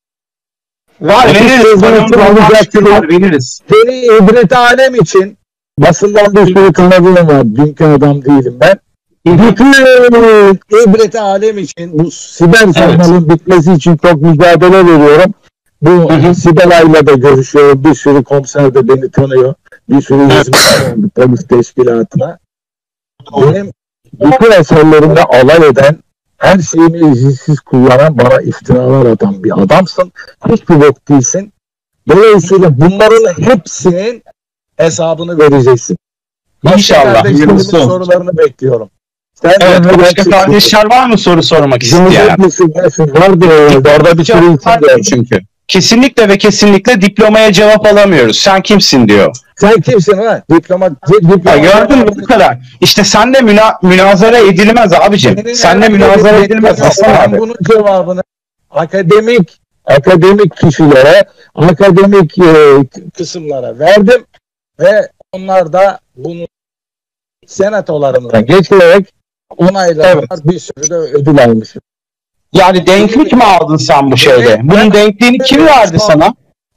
Var 1.00 1.26
veririz. 1.34 1.82
Bana 1.82 2.24
alacak 2.26 2.74
var, 2.74 3.02
gibi. 3.02 3.22
veririz. 3.24 3.60
Seni 3.72 3.96
ibret 4.04 4.52
alem 4.52 4.94
için 4.94 5.38
basından 5.80 6.34
bir 6.34 6.46
sürü 6.46 6.72
kanalım 6.72 7.28
var. 7.28 7.56
Dünkü 7.56 7.84
adam 7.84 8.24
değilim 8.24 8.56
ben. 8.60 8.78
Bütün 9.26 9.72
ibret 10.88 11.16
alem 11.16 11.58
için 11.58 11.98
bu 11.98 12.10
siber 12.10 12.72
sarmalın 12.72 13.28
bitmesi 13.28 13.72
için 13.72 13.96
çok 13.96 14.22
mücadele 14.22 14.86
veriyorum. 14.86 15.34
Bu 15.82 15.90
Hı 15.90 16.14
hı. 16.14 16.34
Siberay'la 16.34 17.06
da 17.06 17.12
görüşüyorum. 17.12 17.84
Bir 17.84 17.94
sürü 17.94 18.24
komiser 18.24 18.74
de 18.74 18.88
beni 18.88 19.10
tanıyor. 19.10 19.54
Bir 19.88 20.02
sürü 20.02 20.24
hizmet 20.24 21.14
polis 21.14 21.46
teşkilatına. 21.48 22.38
Benim 23.36 23.72
bütün 24.12 24.52
eserlerimde 24.52 25.24
alay 25.24 25.68
eden, 25.68 25.96
her 26.38 26.58
şeyimi 26.58 27.12
izinsiz 27.12 27.60
kullanan, 27.60 28.18
bana 28.18 28.40
iftiralar 28.40 29.06
atan 29.06 29.44
bir 29.44 29.62
adamsın. 29.62 30.12
Hiçbir 30.48 30.80
bok 30.80 31.08
değilsin. 31.08 31.52
Dolayısıyla 32.08 32.80
bunların 32.80 33.42
hepsinin 33.42 34.22
hesabını 34.80 35.38
vereceksin. 35.38 35.96
İnşallah. 36.74 37.24
sorularını 37.70 38.38
bekliyorum. 38.38 38.90
Sen 39.42 39.52
Evet 39.60 39.80
başka 39.84 39.96
gerçekten- 39.96 40.30
kardeşler 40.30 40.90
var 40.90 41.06
mı 41.06 41.18
soru 41.18 41.42
sormak 41.42 41.82
isteyen? 41.82 42.40
Misin? 42.40 42.72
Vardır 42.98 43.48
herhalde. 43.48 43.88
Orada 43.96 44.18
bir 44.18 44.24
sürü 44.24 44.44
insan 44.46 44.72
Var 44.72 44.82
var. 44.82 45.00
çünkü. 45.08 45.38
Kesinlikle 45.68 46.28
ve 46.28 46.38
kesinlikle 46.38 47.00
diplomaya 47.00 47.52
cevap 47.52 47.86
alamıyoruz. 47.86 48.38
Sen 48.38 48.62
kimsin 48.62 49.08
diyor. 49.08 49.36
Sen 49.56 49.80
kimsin 49.80 50.18
ha? 50.18 50.42
Diploma, 50.54 50.90
diploma. 50.90 51.50
Ya 51.50 51.56
gördün 51.56 51.98
mü 51.98 52.06
bu 52.20 52.24
kadar. 52.24 52.58
İşte 52.80 53.04
senle 53.04 53.40
müna 53.40 53.78
münazara 53.82 54.38
edilmez 54.38 54.92
abicim. 54.92 55.34
Senin 55.38 55.54
Senle 55.54 55.88
münazara 55.88 56.36
edilmez 56.36 56.80
ben 57.02 57.14
abi. 57.14 57.38
bunun 57.38 57.56
cevabını 57.62 58.22
akademik 58.70 59.60
akademik 59.84 60.56
kişilere, 60.56 61.24
akademik 61.54 62.38
e, 62.38 62.76
kısımlara 63.18 63.78
verdim 63.78 64.24
ve 64.80 65.10
onlar 65.32 65.72
da 65.72 66.00
bunu 66.16 66.46
senatolarından 67.46 68.46
geçirerek 68.46 69.14
onayladılar. 69.56 70.44
Bir 70.44 70.58
sürü 70.58 70.90
de 70.90 70.94
ödül 70.94 71.44
almışım. 71.44 71.82
Yani 72.52 72.86
denklik 72.86 73.32
mi 73.32 73.44
aldın 73.44 73.76
sen 73.76 74.10
bu 74.10 74.16
şeyde? 74.16 74.48
Evet, 74.48 74.60
Bunun 74.62 74.92
denkliğini 74.92 75.38
kim 75.38 75.66
verdi 75.66 75.98
sana? 75.98 76.34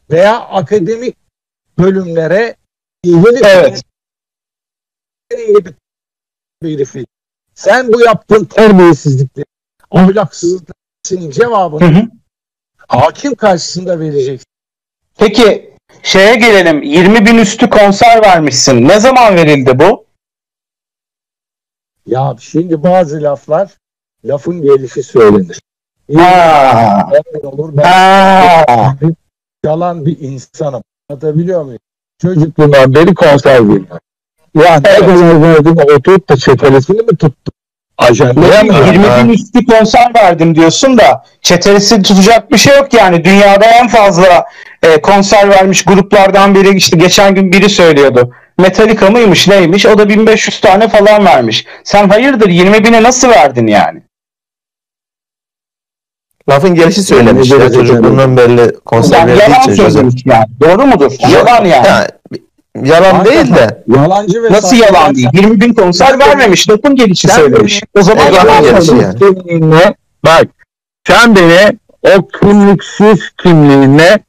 Veya 0.10 0.40
akademik 0.40 1.16
bölümlere 1.78 2.56
ilgili 3.04 3.42
Evet. 3.46 3.84
bir. 6.64 7.06
Sen 7.56 7.94
bu 7.94 8.02
yaptığın 8.02 8.46
terbiyesizlikleri, 8.46 9.46
ahlaksızlıkların 9.92 11.32
cevabını 11.32 11.84
Hı 11.84 12.00
hı. 12.00 12.08
hakim 12.88 13.36
karşısında 13.36 14.00
vereceksin. 14.00 14.48
Peki 15.18 15.73
şeye 16.04 16.36
gelelim. 16.36 16.84
20 16.84 17.26
bin 17.26 17.38
üstü 17.38 17.70
konser 17.70 18.22
vermişsin. 18.24 18.88
Ne 18.88 19.00
zaman 19.00 19.36
verildi 19.36 19.80
bu? 19.80 20.06
Ya 22.06 22.36
şimdi 22.40 22.84
bazı 22.84 23.24
laflar 23.24 23.72
lafın 24.26 24.62
gelişi 24.62 25.04
söylenir. 25.04 25.62
Ha. 26.16 27.10
Olur 27.44 27.78
ben 27.78 27.84
Ha. 27.84 28.96
yalan 29.66 30.06
bir 30.06 30.20
insanım. 30.20 30.84
Anlatabiliyor 31.10 31.64
muyum? 31.64 31.80
Çocukluğumdan 32.22 32.96
beri 32.96 33.14
konser 33.14 33.54
veriyorum. 33.64 33.88
Ya 34.56 34.76
ne 34.76 35.00
kadar 35.00 35.42
verdim 35.42 35.78
oturup 35.98 36.30
da 36.30 36.38
çetelesini 36.38 36.98
mi 37.02 37.18
tuttum? 37.18 37.54
Ajandaya 37.98 38.64
mı? 38.64 38.74
20 38.88 39.04
bin 39.04 39.34
üstü 39.34 39.66
konser 39.66 40.12
verdim 40.16 40.56
diyorsun 40.56 40.98
da 40.98 41.24
çetelesi 41.42 42.02
tutacak 42.02 42.52
bir 42.52 42.58
şey 42.58 42.78
yok 42.78 42.94
yani. 42.94 43.26
Dünyada 43.26 43.66
en 43.66 43.88
fazla 43.88 44.46
e, 44.84 45.02
konser 45.02 45.50
vermiş 45.50 45.86
gruplardan 45.86 46.56
biri 46.56 46.76
işte 46.76 46.98
geçen 46.98 47.36
gün 47.36 47.52
biri 47.52 47.70
söylüyordu. 47.70 48.34
Metallica 48.58 49.10
mıymış 49.10 49.48
neymiş 49.48 49.86
o 49.86 49.98
da 49.98 50.10
1500 50.10 50.60
tane 50.62 50.88
falan 50.88 51.26
vermiş. 51.26 51.66
Sen 51.84 52.10
hayırdır 52.10 52.50
20 52.50 52.84
bine 52.84 53.04
nasıl 53.04 53.30
verdin 53.30 53.68
yani? 53.68 54.04
Lafın 56.50 56.76
gelişi 56.76 57.04
söylemiş 57.04 57.52
Yani 57.52 57.74
çocukluğundan 57.74 58.38
belli 58.38 58.74
konser 58.86 59.18
Yani 59.20 59.30
verdiği 59.32 59.42
yalan 59.42 59.62
için 59.62 59.74
Joseph. 59.74 59.92
söylemiş 59.94 60.24
yani. 60.26 60.46
Doğru 60.62 60.86
mudur? 60.86 61.12
Yalan 61.32 61.66
yani. 61.66 61.88
Ya, 61.88 62.08
yalan 62.84 63.26
değil 63.26 63.56
de 63.56 63.84
Yalancı 63.96 64.44
ve 64.44 64.52
Nasıl 64.52 64.76
yalan 64.76 65.16
değil? 65.16 65.28
20 65.34 65.62
bin 65.62 65.74
konser 65.74 66.20
vermemiş. 66.20 66.70
Lafın 66.70 66.96
gelişi 66.96 67.28
Sen 67.28 67.36
söylemiş. 67.36 67.84
O 67.98 68.02
zaman 68.02 68.24
Evet, 68.28 68.36
yalan 68.36 68.64
gelişi 68.64 68.86
söylemiş. 68.88 69.22
yani. 69.22 69.36
kimliğinle 69.36 69.96
bak 70.26 70.48
sen 71.08 71.36
beni 71.36 71.78
o 72.18 72.28
kimliksiz 72.28 73.30
kimliğinle 73.44 74.20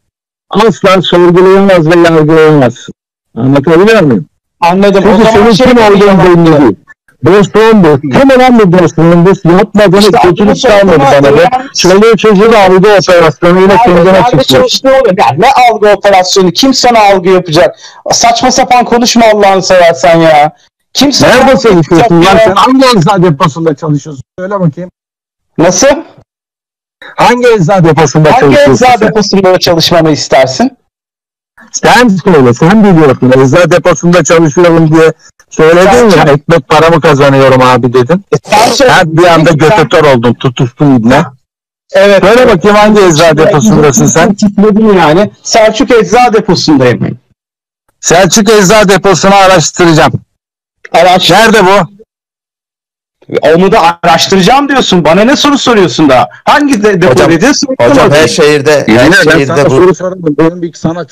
asla 0.51 1.03
sorgulayamaz 1.03 1.87
ve 1.91 1.99
yargılayamazsın. 2.01 2.95
Anlatabiliyor 3.35 4.01
muyum? 4.03 4.27
Anladım. 4.61 5.05
Çünkü 5.07 5.31
senin 5.33 5.53
şey 5.53 5.67
kim 5.67 5.79
olduğun 5.79 6.19
belli 6.19 6.61
değil. 6.61 6.77
Bu. 7.25 8.01
Kim 8.01 8.31
olan 8.31 8.73
dostluğun 8.73 9.27
bu? 9.27 9.51
Yapmadığını 9.59 10.01
İşte 10.01 10.19
kötülük 10.23 10.59
sorma, 10.59 10.93
bana. 11.01 11.37
be. 11.37 11.51
Çoluğu 11.77 12.17
çocuğu 12.17 12.51
algı 12.59 12.97
operasyonuyla 12.99 13.77
kendine 13.77 14.13
Nerede 14.13 14.25
çıkmış. 14.25 14.47
çalıştığı 14.47 14.89
oluyor. 14.89 15.19
Ya 15.19 15.27
ne 15.39 15.47
algı 15.71 15.89
operasyonu? 15.89 16.51
Kim 16.51 16.75
sana 16.75 16.99
algı 17.01 17.31
yapacak? 17.31 17.77
Saçma 18.13 18.51
sapan 18.53 18.85
konuşma 18.85 19.23
Allah'ını 19.35 19.63
seversen 19.63 20.19
ya. 20.19 20.53
Kim 20.93 21.13
sana 21.13 21.35
Nerede 21.35 21.61
çalışıyorsun 21.61 22.23
ya? 22.23 22.39
Sen 22.39 22.55
hangi 22.55 22.87
eczacı 22.99 23.23
deposunda 23.23 23.75
çalışıyorsun? 23.77 24.23
Söyle 24.39 24.61
bakayım. 24.61 24.91
Nasıl? 25.59 25.89
Hangi 27.17 27.47
eczacı 27.49 27.85
deposunda 27.85 28.29
Hangi 28.33 28.41
çalışıyorsun? 28.41 28.73
eczacı 28.75 28.99
sen? 28.99 29.09
deposunda 29.09 29.59
çalışmamı 29.59 30.11
istersin? 30.11 30.77
Sen 31.73 32.09
söyle, 32.09 32.55
sen 32.55 32.85
biliyorsun. 32.85 33.33
Eczacı 33.41 33.71
deposunda 33.71 34.25
çalışıyorum 34.25 34.93
diye 34.95 35.13
söyledin 35.55 36.17
ya. 36.19 36.33
Ekmek 36.33 36.69
paramı 36.69 37.01
kazanıyorum 37.01 37.63
abi 37.63 37.93
dedin. 37.93 38.25
E. 38.33 38.37
Her 38.89 39.17
bir 39.17 39.25
anda 39.25 39.51
götütör 39.51 40.05
oldun, 40.05 40.35
tutuştun 40.35 40.97
ibne. 40.97 41.25
Evet. 41.93 42.25
Söyle 42.25 42.49
bakayım 42.49 42.77
hangi 42.77 43.01
eczacı 43.01 43.37
deposundasın 43.37 44.07
sen? 44.07 44.35
Kitledin 44.35 44.93
yani. 44.93 45.31
Selçuk 45.43 45.91
Eczacı 45.91 46.33
Deposu'ndayım. 46.33 47.19
Selçuk 48.01 48.51
Eczacı 48.51 48.89
Deposu'nu 48.89 49.35
araştıracağım. 49.35 50.13
Araç. 50.93 51.31
Nerede 51.31 51.59
bu? 51.67 51.95
Onu 53.43 53.73
da 53.73 53.99
araştıracağım 54.03 54.69
diyorsun. 54.69 55.05
Bana 55.05 55.25
ne 55.25 55.37
soru 55.37 55.59
soruyorsun 55.59 56.09
daha? 56.09 56.29
Hangi 56.45 56.83
de 56.83 57.03
depo 57.03 57.15
Hocam- 57.15 57.31
dedin? 57.31 57.55
Hocam 57.81 58.11
her 58.11 58.29
şehirde 58.29 58.85
her 58.89 59.13
ben 59.13 59.13
şehirde 59.13 59.47
sana 59.47 59.67
bu 59.67 59.71
soru 59.71 59.95
soramadım. 59.95 60.37
Benim 60.39 60.63
bir 60.63 60.73
sanat 60.73 61.11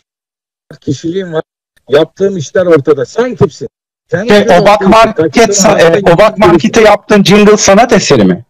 kişiliğim 0.81 1.33
var. 1.33 1.43
Yaptığım 1.89 2.37
işler 2.37 2.67
ortada. 2.67 3.07
Sen 3.07 3.35
kimsin? 3.35 3.69
Şey, 4.13 4.59
Obak 4.59 4.81
Market, 4.81 5.65
e, 5.67 6.13
Obak 6.13 6.39
Market'e 6.39 6.81
yaptığın 6.83 7.25
jingle 7.25 7.57
sanat 7.57 7.93
eseri 7.93 8.25
mi? 8.25 8.45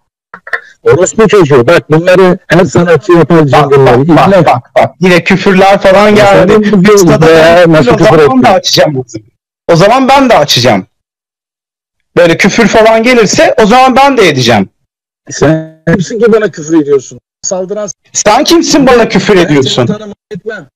Orospu 0.82 1.28
çocuğu. 1.28 1.66
Bak 1.66 1.90
bunları 1.90 2.38
her 2.48 2.64
sanatçı 2.64 3.12
yapar 3.12 3.38
Bak 3.40 3.48
jingle'ları. 3.48 4.08
bak, 4.08 4.16
bak 4.32 4.46
bak 4.46 4.70
bak. 4.76 4.94
Yine 5.00 5.24
küfürler 5.24 5.80
falan 5.80 6.14
geldi. 6.14 6.52
Senin 6.52 6.84
bu 6.84 6.92
Usta 6.92 7.22
da- 7.22 7.26
be, 7.26 7.64
nasıl 7.72 7.90
o 7.92 7.96
küfür 7.96 8.04
zaman 8.10 8.24
ettin? 8.26 8.42
da 8.42 8.48
açacağım. 8.48 9.04
O 9.68 9.76
zaman 9.76 10.08
ben 10.08 10.30
de 10.30 10.38
açacağım. 10.38 10.86
Böyle 12.16 12.36
küfür 12.36 12.68
falan 12.68 13.02
gelirse 13.02 13.54
o 13.62 13.66
zaman 13.66 13.96
ben 13.96 14.16
de 14.16 14.28
edeceğim. 14.28 14.68
Sen 15.30 15.82
kimsin 15.86 16.18
ki 16.20 16.32
bana 16.32 16.50
küfür 16.50 16.82
ediyorsun? 16.82 17.20
Saldıran 17.42 17.88
Sen 18.12 18.44
kimsin 18.44 18.86
bana 18.86 19.08
küfür 19.08 19.36
Ben 19.36 19.40
ediyorsun? 19.44 19.86
seni 19.86 19.98
tanımam 19.98 20.14
etmem. 20.30 20.66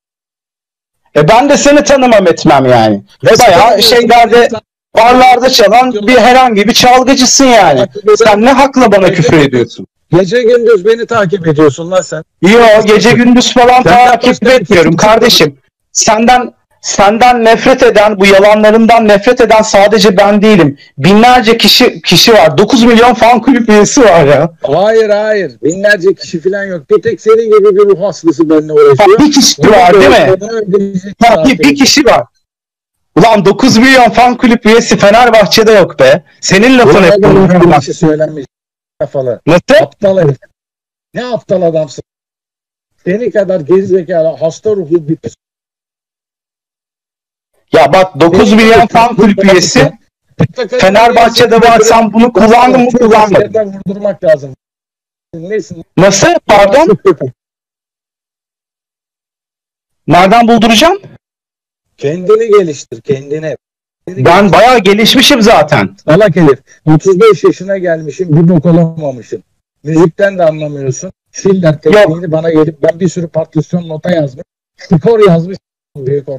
E 1.17 1.29
ben 1.29 1.49
de 1.49 1.57
seni 1.57 1.85
tanımam 1.85 2.27
etmem 2.27 2.67
yani. 2.67 3.05
Bayağı 3.41 3.83
şeylerde 3.83 4.49
barlarda 4.97 5.51
çalan 5.51 5.93
bir 5.93 6.17
herhangi 6.19 6.69
bir 6.69 6.75
çalgıcısın 6.75 7.45
yani. 7.45 7.87
Sen 8.17 8.43
ne 8.43 8.53
hakla 8.53 8.93
bana 8.93 9.13
küfür 9.13 9.39
ediyorsun? 9.39 9.87
Gece 10.11 10.43
gündüz 10.43 10.85
beni 10.87 11.07
takip 11.07 11.47
ediyorsun 11.47 11.91
lan 11.91 12.01
sen. 12.01 12.25
Yo 12.43 12.61
gece 12.87 13.11
gündüz 13.11 13.55
falan 13.55 13.83
Senden 13.83 14.07
takip 14.07 14.31
başka 14.31 14.47
bir 14.47 14.51
etmiyorum 14.51 14.99
şey 14.99 15.09
kardeşim. 15.09 15.59
Senden 15.93 16.55
senden 16.81 17.45
nefret 17.45 17.83
eden, 17.83 18.21
bu 18.21 18.27
yalanlarından 18.27 19.09
nefret 19.09 19.41
eden 19.41 19.63
sadece 19.63 20.17
ben 20.17 20.43
değilim. 20.43 20.79
Binlerce 20.99 21.59
kişi 21.59 22.03
kişi 22.03 22.33
var. 22.33 22.59
9 22.59 22.85
milyon 22.85 23.15
fan 23.15 23.43
kulüp 23.43 23.69
üyesi 23.69 24.01
var 24.01 24.25
ya. 24.25 24.51
Hayır 24.63 25.11
hayır. 25.11 25.53
Binlerce 25.63 26.15
kişi 26.15 26.41
falan 26.41 26.65
yok. 26.65 26.91
Bir 26.91 27.03
tek 27.03 27.21
senin 27.21 27.45
gibi 27.45 27.77
bir 27.77 27.91
ruh 27.91 28.01
hastası 28.01 28.51
benimle 28.51 28.73
uğraşıyor. 28.73 29.19
bir 29.19 29.33
kişi 29.33 29.63
var 29.63 29.95
değil 29.95 30.11
mi? 30.11 30.37
Ha, 31.23 31.45
bir, 31.47 31.59
bir 31.59 31.77
kişi 31.77 32.05
var. 32.05 32.23
Ulan 33.17 33.45
9 33.45 33.77
milyon 33.77 34.11
fan 34.11 34.37
kulüp 34.37 34.67
üyesi 34.67 34.97
Fenerbahçe'de 34.99 35.73
yok 35.73 35.99
be. 35.99 36.25
Senin 36.41 36.79
lafın 36.79 37.03
hep 37.03 37.23
bir 37.79 37.81
şey 37.83 37.95
söylenmiş. 37.95 38.47
Kafalı. 39.01 39.41
Nasıl? 39.47 39.83
Aptal 39.83 40.19
herif. 40.19 40.37
Ne 41.15 41.25
aptal 41.25 41.63
adamsın. 41.63 42.05
Seni 43.05 43.31
kadar 43.31 43.61
gerizekalı 43.61 44.37
hasta 44.37 44.71
ruhlu 44.71 45.09
bir 45.09 45.19
Ya 47.73 47.93
bak 47.93 48.21
9 48.21 48.53
milyon 48.53 48.87
fan 48.87 49.17
kulüp 49.17 49.45
üyesi 49.45 49.93
Fenerbahçe'de 50.81 51.61
var. 51.61 51.81
Sen 51.81 52.13
bunu 52.13 52.33
kullandın 52.33 52.81
mı 52.81 52.91
kullanmadın? 52.91 53.81
Vurdurmak 53.87 54.25
lazım. 54.25 54.55
Nesin? 55.35 55.85
Nasıl? 55.97 56.35
Pardon? 56.47 56.99
Nereden 60.07 60.49
bulduracağım? 60.49 60.99
Kendini 61.99 62.59
geliştir 62.59 63.01
kendini. 63.01 63.57
Kendini 64.07 64.25
Ben 64.25 64.53
bayağı 64.53 64.79
gelişmişim 64.79 65.43
zaten. 65.43 65.97
Salak 66.05 66.37
herif. 66.37 66.59
35 66.87 67.45
yaşına 67.45 67.79
gelmişim 67.79 68.37
bir 68.37 68.49
bok 68.49 68.67
olamamışım. 68.67 69.43
Müzikten 69.83 70.39
de 70.39 70.45
anlamıyorsun. 70.45 71.13
Schiller 71.33 71.81
tekniğini 71.81 72.33
bana 72.33 72.51
gelip 72.51 72.83
ben 72.83 73.01
bir 73.01 73.09
sürü 73.09 73.29
partisyon 73.29 73.89
nota 73.89 74.11
yazmış. 74.11 74.45
Skor 74.77 75.29
yazmış. 75.29 75.59
Büyük 75.97 76.29
or. 76.29 76.39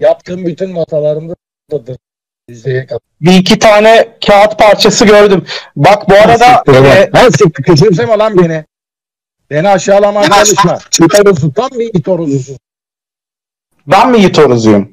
Yaptığım 0.00 0.46
bütün 0.46 0.74
notalarımda. 0.74 1.34
Yüzdeye 2.48 2.86
kadar. 2.86 3.00
Bir 3.20 3.32
iki 3.32 3.58
tane 3.58 4.16
kağıt 4.26 4.58
parçası 4.58 5.06
gördüm. 5.06 5.44
Bak 5.76 6.10
bu 6.10 6.14
arada 6.14 6.64
e, 6.68 7.10
Ha 7.12 7.30
siktir 7.30 7.62
küçümseme 7.62 8.18
lan 8.18 8.38
beni. 8.38 8.64
Beni 9.50 9.68
aşağılaman 9.68 10.22
çalışma. 10.22 10.78
İtorozu 11.00 11.52
tam 11.52 11.70
bir 11.70 11.94
itorozusun. 11.94 12.58
Ben 13.90 14.10
mi 14.10 14.20
yitoruzuyum? 14.20 14.88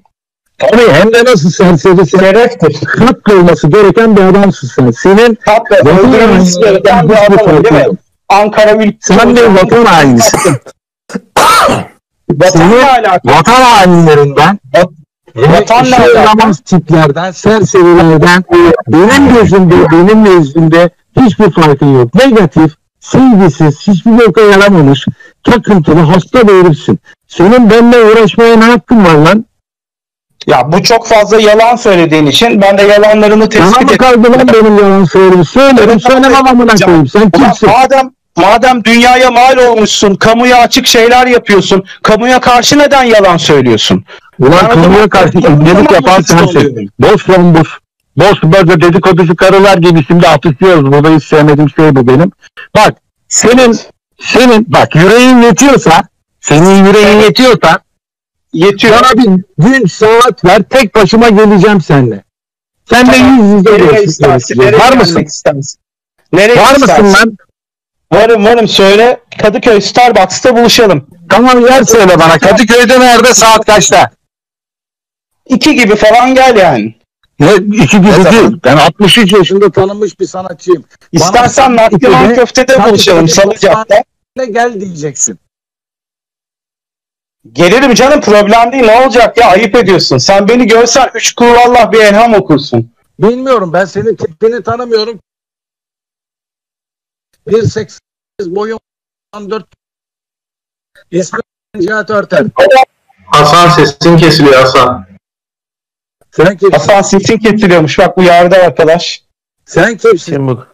Tabii 0.58 0.92
hem 0.92 1.14
de 1.14 1.24
nasıl 1.26 1.50
serserisin. 1.50 2.20
Şereftir. 2.20 2.86
Kat 2.86 3.30
olması 3.30 3.68
gereken 3.68 4.18
bir 4.18 4.22
adamsın 4.22 4.68
sen. 4.68 4.92
Senin 4.92 5.38
Tatlı. 5.46 5.76
Öldürülmesi 5.76 6.60
gereken 6.60 7.10
bir 7.10 7.16
adamım 7.26 7.64
değil 7.64 7.88
mi? 7.88 7.98
Ankara 8.30 8.72
Ülke. 8.72 8.98
Sen 9.00 9.36
bir 9.36 9.44
vatan 9.44 9.86
hainisin. 9.86 10.40
Alakalı. 12.42 13.34
Vatan 13.34 13.62
hainlerinden 13.62 14.60
alakalı. 15.36 16.16
yaramaz 16.16 16.60
tiplerden, 16.60 17.32
serserilerden 17.32 18.44
benim 18.88 19.34
gözümde, 19.34 19.76
benim 19.92 20.24
nezdimde 20.24 20.90
hiçbir 21.22 21.52
farkı 21.52 21.86
yok. 21.86 22.16
Negatif, 22.16 22.72
sevgisiz, 23.00 23.88
hiçbir 23.88 24.28
boka 24.28 24.42
yaramamış, 24.42 25.06
takıntılı, 25.46 26.00
hasta 26.00 26.48
bir 26.48 26.54
herifsin. 26.64 27.00
Senin 27.28 27.70
benimle 27.70 27.98
uğraşmaya 28.04 28.56
ne 28.56 28.66
hakkın 28.66 29.06
var 29.06 29.14
lan? 29.14 29.46
Ya 30.48 30.72
bu 30.72 30.84
çok 30.84 31.08
fazla 31.08 31.42
yalan 31.42 31.76
söylediğin 31.76 32.26
için 32.26 32.62
ben 32.62 32.78
de 32.78 32.82
yalanlarını 32.82 33.50
tespit 33.50 33.82
mı 33.82 33.84
ettim. 33.94 33.98
kaldı 33.98 34.32
lan 34.32 34.48
benim 34.54 34.78
yalan 34.78 35.04
söylediğim? 35.06 35.46
Söylerim, 35.46 36.00
söylemem 36.00 36.48
amına 36.48 36.76
koyayım. 36.86 37.08
Sen 37.08 37.20
Ulan 37.20 37.30
kimsin? 37.32 37.70
madem 37.70 38.12
madem 38.38 38.84
dünyaya 38.84 39.32
mal 39.32 39.58
olmuşsun, 39.58 40.16
kamuya 40.16 40.58
açık 40.58 40.88
şeyler 40.88 41.28
yapıyorsun, 41.28 41.84
kamuya 42.04 42.40
karşı 42.42 42.78
neden 42.80 43.04
yalan 43.04 43.38
söylüyorsun? 43.38 44.04
Ulan 44.40 44.52
Ben 44.62 44.66
o 44.66 44.70
kamuya 44.70 44.90
zaman- 44.92 45.10
karşı 45.10 45.38
o 45.38 45.42
zaman 45.42 45.62
ibnelik 45.62 45.92
yapan 45.92 46.10
anlatıcı 46.12 46.38
sensin. 46.38 46.58
oluyorum. 46.60 46.88
Boş 47.00 47.28
bomboş. 47.30 47.80
Boş 48.18 48.44
böyle 48.44 48.82
dedikoducu 48.82 49.36
karılar 49.36 49.78
gibi 49.78 50.06
şimdi 50.06 50.28
atışıyoruz. 50.28 50.86
Burada 50.92 51.10
hiç 51.10 51.24
sevmediğim 51.24 51.70
şey 51.70 51.96
bu 51.96 52.08
benim. 52.08 52.32
Bak 52.76 52.94
senin 53.28 53.80
senin 54.22 54.66
bak 54.74 54.96
yüreğin 54.96 55.42
yetiyorsa 55.42 56.04
senin 56.42 56.86
yüreğin 56.86 57.18
yetiyorsa 57.20 57.80
Yetiyor. 58.54 58.94
bana 59.00 59.12
bir 59.24 59.44
gün 59.58 59.86
saat 59.86 60.46
ver 60.46 60.64
tek 60.64 60.96
başıma 60.96 61.30
geleceğim 61.30 61.82
seninle. 61.82 62.24
Sen 62.90 63.08
de 63.08 63.12
Tamam. 63.12 63.54
yüz 63.56 63.66
yüze? 63.68 63.72
Nereye 63.72 64.80
Var 64.80 64.94
mısın? 64.98 65.24
istersin? 65.24 65.80
Nereye 66.34 66.58
Var 66.58 66.76
istersin? 66.76 67.06
mısın 67.06 67.20
lan? 67.20 67.38
Varım 68.14 68.46
varım 68.46 68.68
söyle. 68.68 69.20
Kadıköy 69.42 69.82
Starbucks'ta 69.82 70.56
buluşalım. 70.58 71.08
Tamam 71.30 71.66
yer 71.66 71.84
söyle 71.84 72.20
bana. 72.20 72.38
Kadıköy'de 72.40 73.00
nerede 73.00 73.34
saat 73.34 73.66
kaçta? 73.66 74.10
İki 75.46 75.76
gibi 75.76 75.96
falan 75.96 76.36
gel 76.36 76.58
yani. 76.58 76.96
Ne, 77.40 77.56
iki 77.56 77.98
gibi 77.98 78.08
Ne 78.08 78.32
değil. 78.32 78.60
Ben 78.64 78.78
63 78.78 79.34
yaşında 79.34 79.72
tanınmış 79.72 80.20
bir 80.20 80.26
sanatçıyım. 80.26 80.84
İstersen 81.12 81.78
ikide- 81.92 82.36
Köfte'de 82.36 82.84
buluşalım 82.84 83.28
Salıcak'ta. 83.28 84.04
Ne 84.38 84.46
gel 84.46 84.82
diyeceksin. 84.82 85.40
Gelirim 87.54 87.94
canım 87.94 88.22
problem 88.22 88.72
değil 88.72 88.84
ne 88.84 89.06
olacak 89.06 89.38
ya 89.38 89.50
ayıp 89.50 89.76
ediyorsun. 89.76 90.18
Sen 90.18 90.48
beni 90.48 90.68
görsen 90.68 91.12
üç 91.14 91.34
kulvallah 91.36 91.92
bir 91.92 92.00
elham 92.00 92.34
okursun. 92.34 92.92
Bilmiyorum 93.20 93.74
ben 93.74 93.86
senin 93.86 94.16
tipini 94.16 94.64
tanımıyorum. 94.64 95.20
1.88 97.48 98.00
boyum 98.56 98.80
14 99.36 99.66
İsmim 101.12 101.42
Cihat 101.80 102.10
Örter. 102.10 102.46
Hasan 103.26 103.70
sesin 103.70 104.18
kesiliyor 104.18 104.62
Hasan. 104.62 105.05
Sen 106.38 106.58
kimsin? 106.58 106.72
Hasan 106.72 107.02
sesin 107.02 107.38
kesiliyormuş 107.38 108.00
bak 108.00 108.18
bu 108.18 108.24
yerde 108.24 108.64
arkadaş. 108.64 109.22
Sen 109.66 109.98
kimsin? 109.98 110.32
Kim 110.34 110.48
bu? 110.48 110.66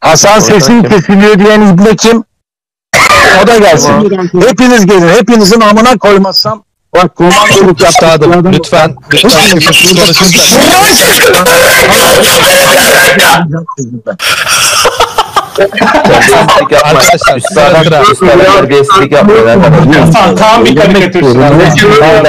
Hasan 0.00 0.40
sesin 0.40 0.82
kesiliyor 0.82 1.38
diyen 1.38 1.60
ibne 1.60 1.96
kim? 1.96 2.24
O 3.42 3.46
da 3.46 3.58
gelsin. 3.58 3.92
Hepiniz 4.48 4.86
gelin. 4.86 5.08
Hepinizin 5.08 5.60
amına 5.60 5.98
koymazsam 5.98 6.64
bak 6.94 7.16
komandoluk 7.16 7.80
yaptık. 7.80 7.88
Üstadım 7.88 8.52
lütfen 8.52 8.96
lütfen 9.12 9.58
siz 9.72 9.96
konuşursak. 10.00 10.62
Terbiyesizlik 15.56 16.72
yapma. 16.72 16.88
Arkadaşlar, 16.88 17.36
Üstadım, 17.36 17.84
sıra 17.84 18.02
üstadım 18.02 18.40
terbiyesizlik 18.56 19.12
yapmayın 19.12 19.46
arkadaşlar. 19.46 20.00
Hasan 20.04 20.36
tam 20.36 20.64
bir 20.64 20.76
karikatürsün. 20.76 21.42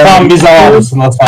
Tam 0.06 0.30
bir 0.30 0.36
zavallısın 0.36 1.00
Hasan. 1.00 1.26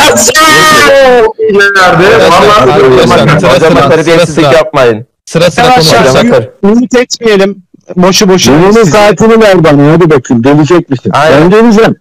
İleride 1.39 2.31
sıra 2.31 3.55
Hocama 3.55 3.89
terbiyesizlik 3.89 4.53
yapmayın. 4.53 5.07
Sıra 5.25 5.51
sıra 5.51 6.21
kır. 6.21 6.49
Ümit 6.63 6.95
etmeyelim. 6.95 7.63
Boşu 7.95 8.29
boşuna. 8.29 8.55
Yolunun 8.55 8.83
saatini 8.83 9.41
ver 9.41 9.63
bana 9.63 9.91
hadi 9.91 10.09
bakayım. 10.09 10.43
Gelecek 10.43 10.89
misin? 10.89 11.11
Aynen. 11.13 11.41
Ben 11.41 11.49
geleceğim. 11.49 11.95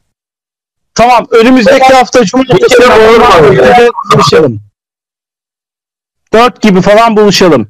Tamam 0.94 1.26
önümüzdeki 1.30 1.94
hafta 1.94 2.24
cumartesi 2.24 2.76
kere 2.78 3.08
olur 3.08 3.18
mu? 3.18 3.24
Nakliman'da 3.24 3.88
buluşalım. 4.14 4.60
Dört 6.32 6.62
gibi 6.62 6.80
falan 6.80 7.16
buluşalım. 7.16 7.68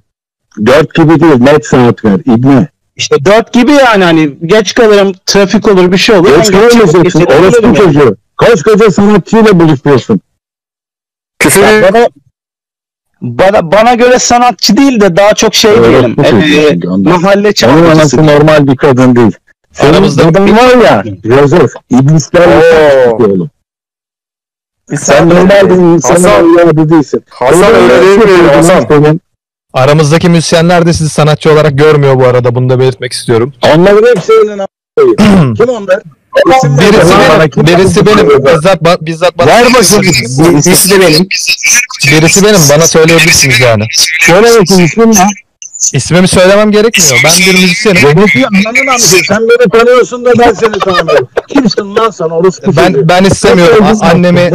Dört 0.66 0.94
gibi 0.94 1.20
değil 1.20 1.40
net 1.40 1.66
saat 1.66 2.04
ver. 2.04 2.20
İbne. 2.26 2.68
İşte 2.96 3.24
dört 3.24 3.52
gibi 3.52 3.72
yani 3.72 4.04
hani 4.04 4.38
geç 4.46 4.74
kalırım 4.74 5.12
trafik 5.26 5.68
olur 5.68 5.92
bir 5.92 5.96
şey 5.96 6.16
olur. 6.16 6.28
Geç 6.36 6.50
geçebilirim 6.50 7.44
Orospu 7.44 7.74
çocuğu. 7.74 8.16
Koskoca 8.36 8.90
sanatçıyla 8.90 9.60
buluşuyorsun. 9.60 10.20
Ya 11.44 11.92
Bana, 11.92 12.08
bana, 13.20 13.72
bana 13.72 13.94
göre 13.94 14.18
sanatçı 14.18 14.76
değil 14.76 15.00
de 15.00 15.16
daha 15.16 15.34
çok 15.34 15.54
şey 15.54 15.70
Evet, 15.74 15.84
diyelim. 15.84 16.82
Ee, 16.84 16.88
ondan. 16.88 17.12
mahalle 17.20 17.46
Onun 17.46 17.52
çalgıcısı. 17.52 17.92
anası 17.92 18.26
normal 18.26 18.66
bir 18.66 18.76
kadın 18.76 19.16
değil. 19.16 19.32
Senin 19.72 19.92
Aramızda- 19.92 20.34
baban 20.34 20.56
var 20.56 20.84
ya 20.84 21.04
Joseph. 21.24 21.70
İblislerle 21.90 23.08
oğlum. 23.10 23.50
Bir 24.90 24.96
Sen 24.96 25.28
normal 25.30 25.70
bir 25.70 25.74
insanın 25.74 26.14
Hasan, 26.24 26.88
değilsin. 26.90 27.24
Hasan 27.30 27.74
öyle 27.74 28.02
değil 28.02 28.18
mi 28.18 28.48
Hasan? 28.54 28.80
Senin. 28.88 29.20
Aramızdaki 29.76 30.28
müzisyenler 30.28 30.86
de 30.86 30.92
sizi 30.92 31.10
sanatçı 31.10 31.52
olarak 31.52 31.78
görmüyor 31.78 32.14
bu 32.20 32.24
arada. 32.26 32.54
Bunu 32.54 32.70
da 32.70 32.78
belirtmek 32.80 33.12
istiyorum. 33.12 33.52
Onların 33.74 34.16
hepsinin 34.16 34.58
a**ayı. 34.58 35.16
Kim 35.56 35.68
onlar? 35.68 36.00
Birisi 36.46 37.14
benim, 37.18 37.66
birisi 37.66 38.06
benim. 38.06 38.28
Bizzat, 38.28 38.82
ba- 38.82 39.06
bizzat 39.06 39.38
bana. 39.38 39.46
Ver 39.46 39.64
bakayım. 39.64 40.02
Birisi 40.64 40.90
de 40.90 41.00
benim. 41.00 41.28
Birisi 42.12 42.44
benim. 42.44 42.60
Bana 42.70 42.86
söyleyebilirsiniz 42.86 43.60
yani. 43.60 43.84
Söyle 44.20 44.46
bakayım 44.60 44.84
ismin 44.84 45.12
ne? 45.12 45.26
İsmimi 45.92 46.28
söylemem 46.28 46.72
gerekmiyor. 46.72 47.20
Ben 47.24 47.46
bir 47.46 47.60
müzisyenim. 47.60 48.06
Ananın 48.08 48.86
amcası. 48.86 49.16
Sen 49.28 49.40
beni 49.48 49.70
tanıyorsun 49.80 50.24
da 50.24 50.32
ben 50.38 50.52
seni 50.52 50.78
tanımıyorum. 50.78 51.28
Kimsin 51.48 51.96
lan 51.96 52.10
sen 52.10 52.24
orospu 52.24 52.64
çocuğu? 52.66 52.80
Ben 52.80 53.08
ben 53.08 53.24
istemiyorum. 53.24 53.84
A- 53.84 54.06
annemi 54.06 54.50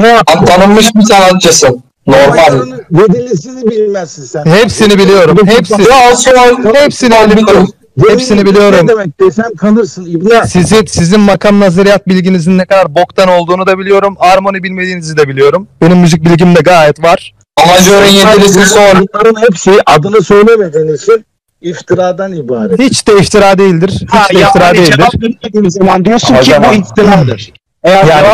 tanınmış 0.47 0.95
bir 0.95 1.01
sanatçısın. 1.03 1.84
Babalarının 2.07 2.81
Yedilisini 2.91 3.71
bilmezsin 3.71 4.23
sen. 4.23 4.45
hepsini 4.45 4.97
biliyorum. 4.99 5.37
Hepsi. 5.47 5.81
Ya 5.81 6.05
Hasan 6.11 6.73
Hepsini 6.73 7.11
biliyorum. 7.37 7.67
Hepsini 8.09 8.45
biliyorum. 8.45 8.79
Ne 8.83 8.87
demek 8.87 9.19
desem 9.19 9.55
kanırsın 9.57 10.05
İbni. 10.05 10.47
Sizin 10.47 10.85
sizin 10.85 11.19
makam 11.19 11.59
nazariyat 11.59 12.07
bilginizin 12.07 12.57
ne 12.57 12.65
kadar 12.65 12.95
boktan 12.95 13.29
olduğunu 13.29 13.67
da 13.67 13.79
biliyorum. 13.79 14.15
Armoni 14.19 14.63
bilmediğinizi 14.63 15.17
de 15.17 15.27
biliyorum. 15.27 15.67
Benim 15.81 15.97
müzik 15.97 16.25
bilgim 16.25 16.55
de 16.55 16.59
gayet 16.61 17.03
var. 17.03 17.33
Amacörün 17.63 18.07
yedirisi 18.11 18.65
son. 18.65 19.07
Bunların 19.13 19.41
hepsi 19.41 19.71
adını 19.85 20.21
söylemediğin 20.23 20.95
için 20.95 21.25
iftiradan 21.61 22.33
ibaret. 22.33 22.79
Hiç 22.79 23.07
de 23.07 23.17
iftira 23.19 23.57
değildir. 23.57 23.89
Hiç 23.89 24.09
Ha, 24.13 24.25
de 24.33 24.39
iftira 24.41 24.63
yani 24.65 24.77
değildir. 24.77 24.95
cevap 24.97 25.13
vermediğin 25.23 25.69
zaman 25.69 26.05
diyorsun 26.05 26.27
ki 26.35 26.39
Hocam- 26.39 26.63
bu 26.69 26.73
iftiradır. 26.73 27.51
Eğer 27.84 28.06
Yani 28.06 28.28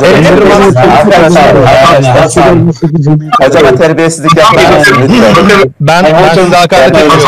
hocama 3.41 3.75
terbiyesizlik 3.75 4.37
yapmayın. 4.37 4.69
Ben, 5.79 6.03
ben 6.03 6.33
size 6.33 6.55
hakaret 6.55 6.95
ediyorum. 6.95 7.21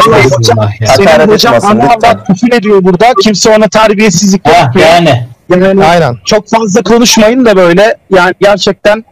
Senin 0.86 1.08
Hakaret 1.08 1.30
hocam 1.30 1.54
avrat 1.54 2.28
küfür 2.28 2.54
ediyor 2.54 2.84
burada. 2.84 3.06
Kimse 3.24 3.50
ona 3.50 3.68
terbiyesizlik 3.68 4.48
yapmıyor. 4.48 4.88
yani. 4.88 5.28
Yani 5.50 5.86
Aynen. 5.86 6.16
çok 6.26 6.50
fazla 6.50 6.84
konuşmayın 6.84 7.46
da 7.46 7.56
böyle. 7.56 7.98
Yani 8.16 8.34
gerçekten 8.42 9.06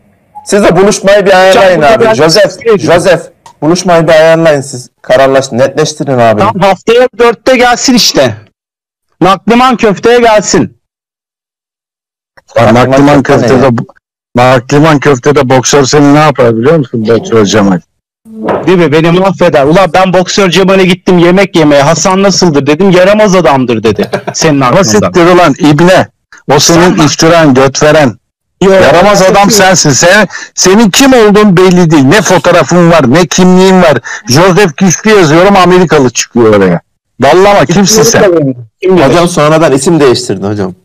Siz 0.46 0.64
de 0.64 0.76
buluşmayı 0.76 1.26
bir 1.26 1.38
ayarlayın 1.40 1.82
abi. 1.82 2.16
Joseph, 2.16 2.78
Joseph 2.80 3.22
buluşmayı 3.62 4.08
bir 4.08 4.12
ayarlayın 4.12 4.62
siz. 4.62 4.90
Kararlaşın, 5.02 5.58
netleştirin 5.58 6.18
abi. 6.20 6.40
tam 6.42 6.60
haftaya 6.60 7.08
dörtte 7.20 7.58
gelsin 7.58 7.94
işte. 7.94 8.34
Nakliman 9.22 9.78
köfteye 9.78 10.20
gelsin. 10.20 10.77
Makliman 12.62 13.24
köftede 13.24 13.70
Makliman 14.36 15.00
köftede 15.00 15.50
boksör 15.50 15.86
seni 15.86 16.14
ne 16.14 16.20
yapar 16.20 16.58
biliyor 16.58 16.78
musun 16.78 17.08
boksör 17.08 17.46
Cemal? 17.46 17.80
Değil 18.68 18.78
mi? 18.78 18.92
Beni 18.92 19.12
mahveder. 19.12 19.64
Ulan 19.66 19.90
ben 19.94 20.14
boksör 20.14 20.50
Cemal'e 20.50 20.86
gittim 20.86 21.18
yemek 21.18 21.56
yemeye. 21.56 21.82
Hasan 21.82 22.24
nasıldır 22.24 22.68
dedim. 22.68 22.92
Yaramaz 22.92 23.36
adamdır 23.36 23.84
dedi. 23.84 24.10
Senin 24.34 24.62
Ama 24.62 24.66
aklında. 24.66 24.84
siktir 24.84 25.26
ulan 25.26 25.54
ibne. 25.60 26.08
O 26.56 26.60
senin 26.60 26.98
iftiran 26.98 27.54
göt 27.54 27.84
veren. 27.84 28.14
Yaramaz 28.62 29.22
adam 29.22 29.52
sensin. 29.52 29.90
Sen, 29.90 30.28
senin 30.56 30.90
kim 30.90 31.14
olduğun 31.14 31.58
belli 31.58 31.92
değil. 31.92 32.04
Ne 32.04 32.22
fotoğrafın 32.22 32.92
var, 32.92 33.14
ne 33.14 33.28
kimliğin 33.28 33.82
var. 33.82 33.98
Joseph 34.30 34.78
Güçlü 34.78 35.12
yazıyorum 35.12 35.56
Amerikalı 35.58 36.10
çıkıyor 36.10 36.56
oraya. 36.56 36.82
Dallama 37.22 37.66
kimsin 37.66 38.04
sen? 38.04 38.56
Hocam 38.90 39.28
sonradan 39.28 39.72
isim 39.72 40.00
değiştirdi 40.00 40.48
hocam. 40.48 40.76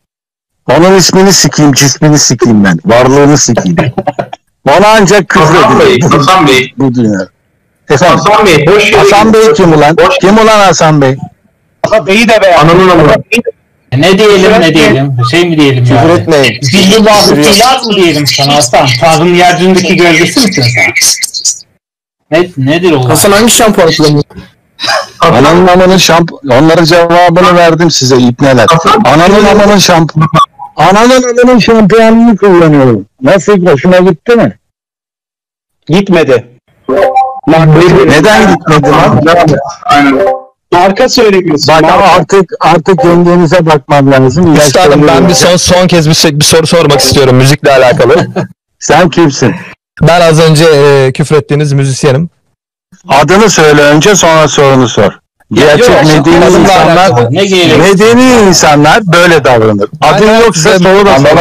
Onun 0.71 0.95
ismini 0.97 1.33
sikeyim, 1.33 1.73
cismini 1.73 2.19
sikeyim 2.19 2.65
ben. 2.65 2.79
Varlığını 2.85 3.39
sikeyim. 3.39 3.77
Ona 4.69 4.89
ancak 5.01 5.37
Hasan 5.37 5.81
Bey, 5.81 5.87
küfredilir 5.99 6.17
Hasan 6.19 6.47
Bey. 6.49 6.73
bu 6.79 6.95
dünya. 6.95 7.21
Efendim, 7.91 8.19
Hasan 8.19 8.47
Bey, 8.47 8.67
boş 8.67 8.87
yere 8.93 8.97
Hasan 9.01 9.33
Bey 9.35 9.53
kim 9.53 9.73
ulan? 9.73 9.97
Boş- 9.97 10.19
Kim 10.21 10.39
ulan 10.39 10.59
Hasan 10.61 11.03
Bey? 11.03 11.17
Aha 11.83 12.07
beyi 12.07 12.29
de 12.29 12.43
beğendim. 12.43 12.71
Ananın 12.71 12.89
amına. 12.89 13.15
Ne 13.97 14.19
diyelim 14.19 14.61
ne 14.61 14.75
diyelim? 14.75 15.17
Şey 15.31 15.49
mi 15.49 15.57
diyelim 15.59 15.85
Küfür 15.85 15.97
yani? 15.97 16.13
etmeyin. 16.13 16.59
Zillullahu 16.63 17.35
filar 17.43 17.83
mı 17.83 17.95
diyelim 17.97 18.27
sana 18.27 18.57
Hasan? 18.57 18.87
Tanrı'nın 19.01 19.35
yeryüzündeki 19.35 19.97
gölgesi 19.97 20.41
misin 20.47 20.63
sen? 20.63 20.93
Ne, 22.31 22.49
nedir 22.73 22.93
o? 22.93 23.09
Hasan 23.09 23.33
hangi 23.33 23.53
şampuan 23.53 23.91
kullanıyor? 23.97 24.23
Ananın 25.21 25.67
amanın 25.67 25.97
şamp... 25.97 26.33
Onların 26.51 26.85
cevabını 26.85 27.57
verdim 27.57 27.91
size 27.91 28.17
ipneler. 28.17 28.67
Ananın 29.05 29.45
amanın 29.45 29.79
şamp... 29.79 30.13
Ananın 30.91 31.39
amanın 31.43 31.59
şampuanını 31.59 32.37
kullanıyorum. 32.37 33.07
Nasıl? 33.23 33.67
Hoşuna 33.67 33.99
gitti 33.99 34.37
mi? 34.37 34.59
Gitmedi. 35.87 36.49
Neden 38.07 38.55
gitmedi 38.55 38.91
lan? 38.91 39.21
Aynen. 39.85 40.27
Marka 40.73 41.09
söylemiyorsun. 41.09 41.75
Bak 41.75 41.83
marka. 41.83 42.05
artık 42.05 42.53
artık 42.61 43.01
kendinize 43.03 43.67
bakmam 43.67 44.13
lazım. 44.13 44.55
Üstadım 44.55 45.09
ben 45.09 45.29
bir 45.29 45.35
son 45.35 45.57
son 45.57 45.87
kez 45.87 46.09
bir, 46.09 46.15
şey- 46.15 46.41
bir 46.41 46.45
soru 46.45 46.67
sormak 46.67 47.01
istiyorum 47.01 47.37
müzikle 47.37 47.73
alakalı. 47.73 48.27
Sen 48.79 49.09
kimsin? 49.11 49.55
Ben 50.03 50.21
az 50.21 50.41
önce 50.41 50.65
e, 50.65 51.13
küfrettiğiniz 51.13 51.73
müzisyenim. 51.73 52.31
Adını 53.09 53.51
söyle 53.51 53.83
önce 53.83 54.15
sonra 54.17 54.49
sorunu 54.49 54.89
sor. 54.89 55.19
Gerçek 55.55 55.89
yok, 55.89 56.05
medeni 56.07 56.45
insanlar 56.45 57.11
medeni 57.79 58.49
insanlar 58.49 59.01
böyle 59.13 59.45
davranır. 59.45 59.89
Adın 60.01 60.41
yoksa 60.41 60.79
soru 60.79 61.07
da 61.07 61.19
sor. 61.19 61.37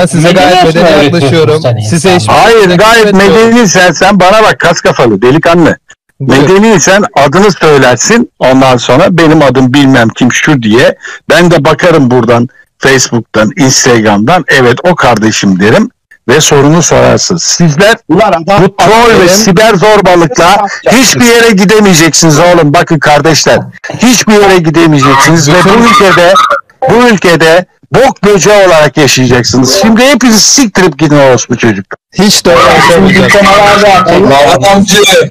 Ben 0.00 0.06
size 0.06 0.32
gayet 0.32 0.64
medeni 0.64 1.04
yaklaşıyorum. 1.04 1.62
Size 1.90 2.18
Hayır 2.26 2.58
şekilde 2.58 2.76
gayet 2.76 3.14
medeni 3.14 3.68
sen 3.68 3.92
sen 3.92 4.20
bana 4.20 4.42
bak 4.42 4.58
kas 4.58 4.80
kafalı 4.80 5.22
delikanlı. 5.22 5.76
Medeni 6.20 6.80
sen 6.80 7.04
adını 7.14 7.52
söylersin 7.52 8.30
ondan 8.38 8.76
sonra 8.76 9.18
benim 9.18 9.42
adım 9.42 9.74
bilmem 9.74 10.08
kim 10.08 10.32
şu 10.32 10.62
diye. 10.62 10.96
Ben 11.28 11.50
de 11.50 11.64
bakarım 11.64 12.10
buradan 12.10 12.48
Facebook'tan 12.78 13.50
Instagram'dan. 13.56 14.44
Evet 14.48 14.78
o 14.84 14.94
kardeşim 14.94 15.60
derim 15.60 15.88
ve 16.28 16.40
sorunu 16.40 16.82
sorarsın. 16.82 17.36
Sizler 17.36 17.96
Ulan 18.08 18.32
adam 18.32 18.62
bu 18.62 18.76
troll 18.76 19.20
ve 19.20 19.28
siber 19.28 19.74
zorbalıkla 19.74 20.66
hiçbir 20.92 21.24
yere 21.24 21.50
gidemeyeceksiniz 21.50 22.38
oğlum. 22.38 22.74
Bakın 22.74 22.98
kardeşler 22.98 23.58
hiçbir 23.98 24.32
yere 24.32 24.58
gidemeyeceksiniz 24.58 25.48
ve 25.48 25.64
bu 25.64 25.84
ülkede 25.88 26.34
bu 26.90 26.94
ülkede 26.94 27.66
bok 27.94 28.24
böceği 28.24 28.66
olarak 28.66 28.96
yaşayacaksınız. 28.96 29.80
Şimdi 29.82 30.04
hepiniz 30.04 30.42
siktirip 30.42 30.98
gidin 30.98 31.18
orospu 31.18 31.56
çocuk. 31.56 31.86
Hiç 32.18 32.44
de 32.44 32.50
öyle 32.50 32.96
olmayacak. 32.96 33.32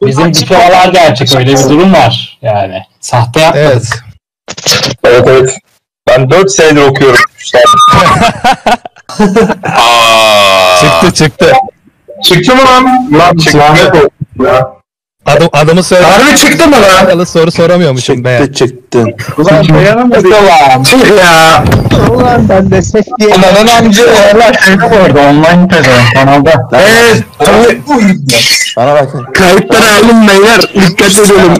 Bizim 0.02 0.34
diplomalar 0.34 0.88
gerçek. 0.88 1.36
Öyle 1.36 1.52
bir 1.54 1.64
durum 1.70 1.94
var. 1.94 2.40
Yani. 2.42 2.84
Sahte 3.02 3.40
yapmadık. 3.40 3.68
Evet. 3.68 3.90
Evet 5.04 5.24
evet. 5.28 5.58
Ben 6.08 6.30
4 6.30 6.52
senedir 6.52 6.82
okuyorum. 6.82 7.20
Aa. 9.64 10.78
Çıktı 10.82 11.14
çıktı. 11.24 11.54
Çıktı 12.24 12.56
mı 12.56 12.62
lan? 12.66 13.10
Lan 13.20 13.38
çıktı. 13.38 13.58
Ya. 14.44 14.76
Adım, 15.26 15.50
adımı 15.54 15.84
söyle. 15.84 16.06
Harbi 16.06 16.38
çıktı 16.38 16.68
mı 16.68 16.76
lan? 16.76 16.82
Alakalı 16.82 17.26
soru 17.26 17.52
soramıyormuşum 17.52 18.24
be. 18.24 18.38
Çıktı 18.38 18.54
çıktı. 18.54 19.06
ulan 19.38 19.70
dayanamadı. 19.70 20.22
Çık 20.90 21.20
ya. 21.20 21.64
Ulan 22.10 22.50
ben 22.50 22.72
destek 22.72 23.06
diye. 23.20 23.34
Ananın 23.34 23.68
amca. 23.68 24.04
orada 25.04 25.20
online 25.20 25.68
kanalda. 26.14 26.54
Evet. 26.74 27.24
Bana 28.78 28.94
bakın. 28.94 29.26
Kayıtları 29.34 30.06
alın 30.06 30.28
beyler. 30.28 30.62
Dikkat 30.62 31.20
edelim. 31.20 31.54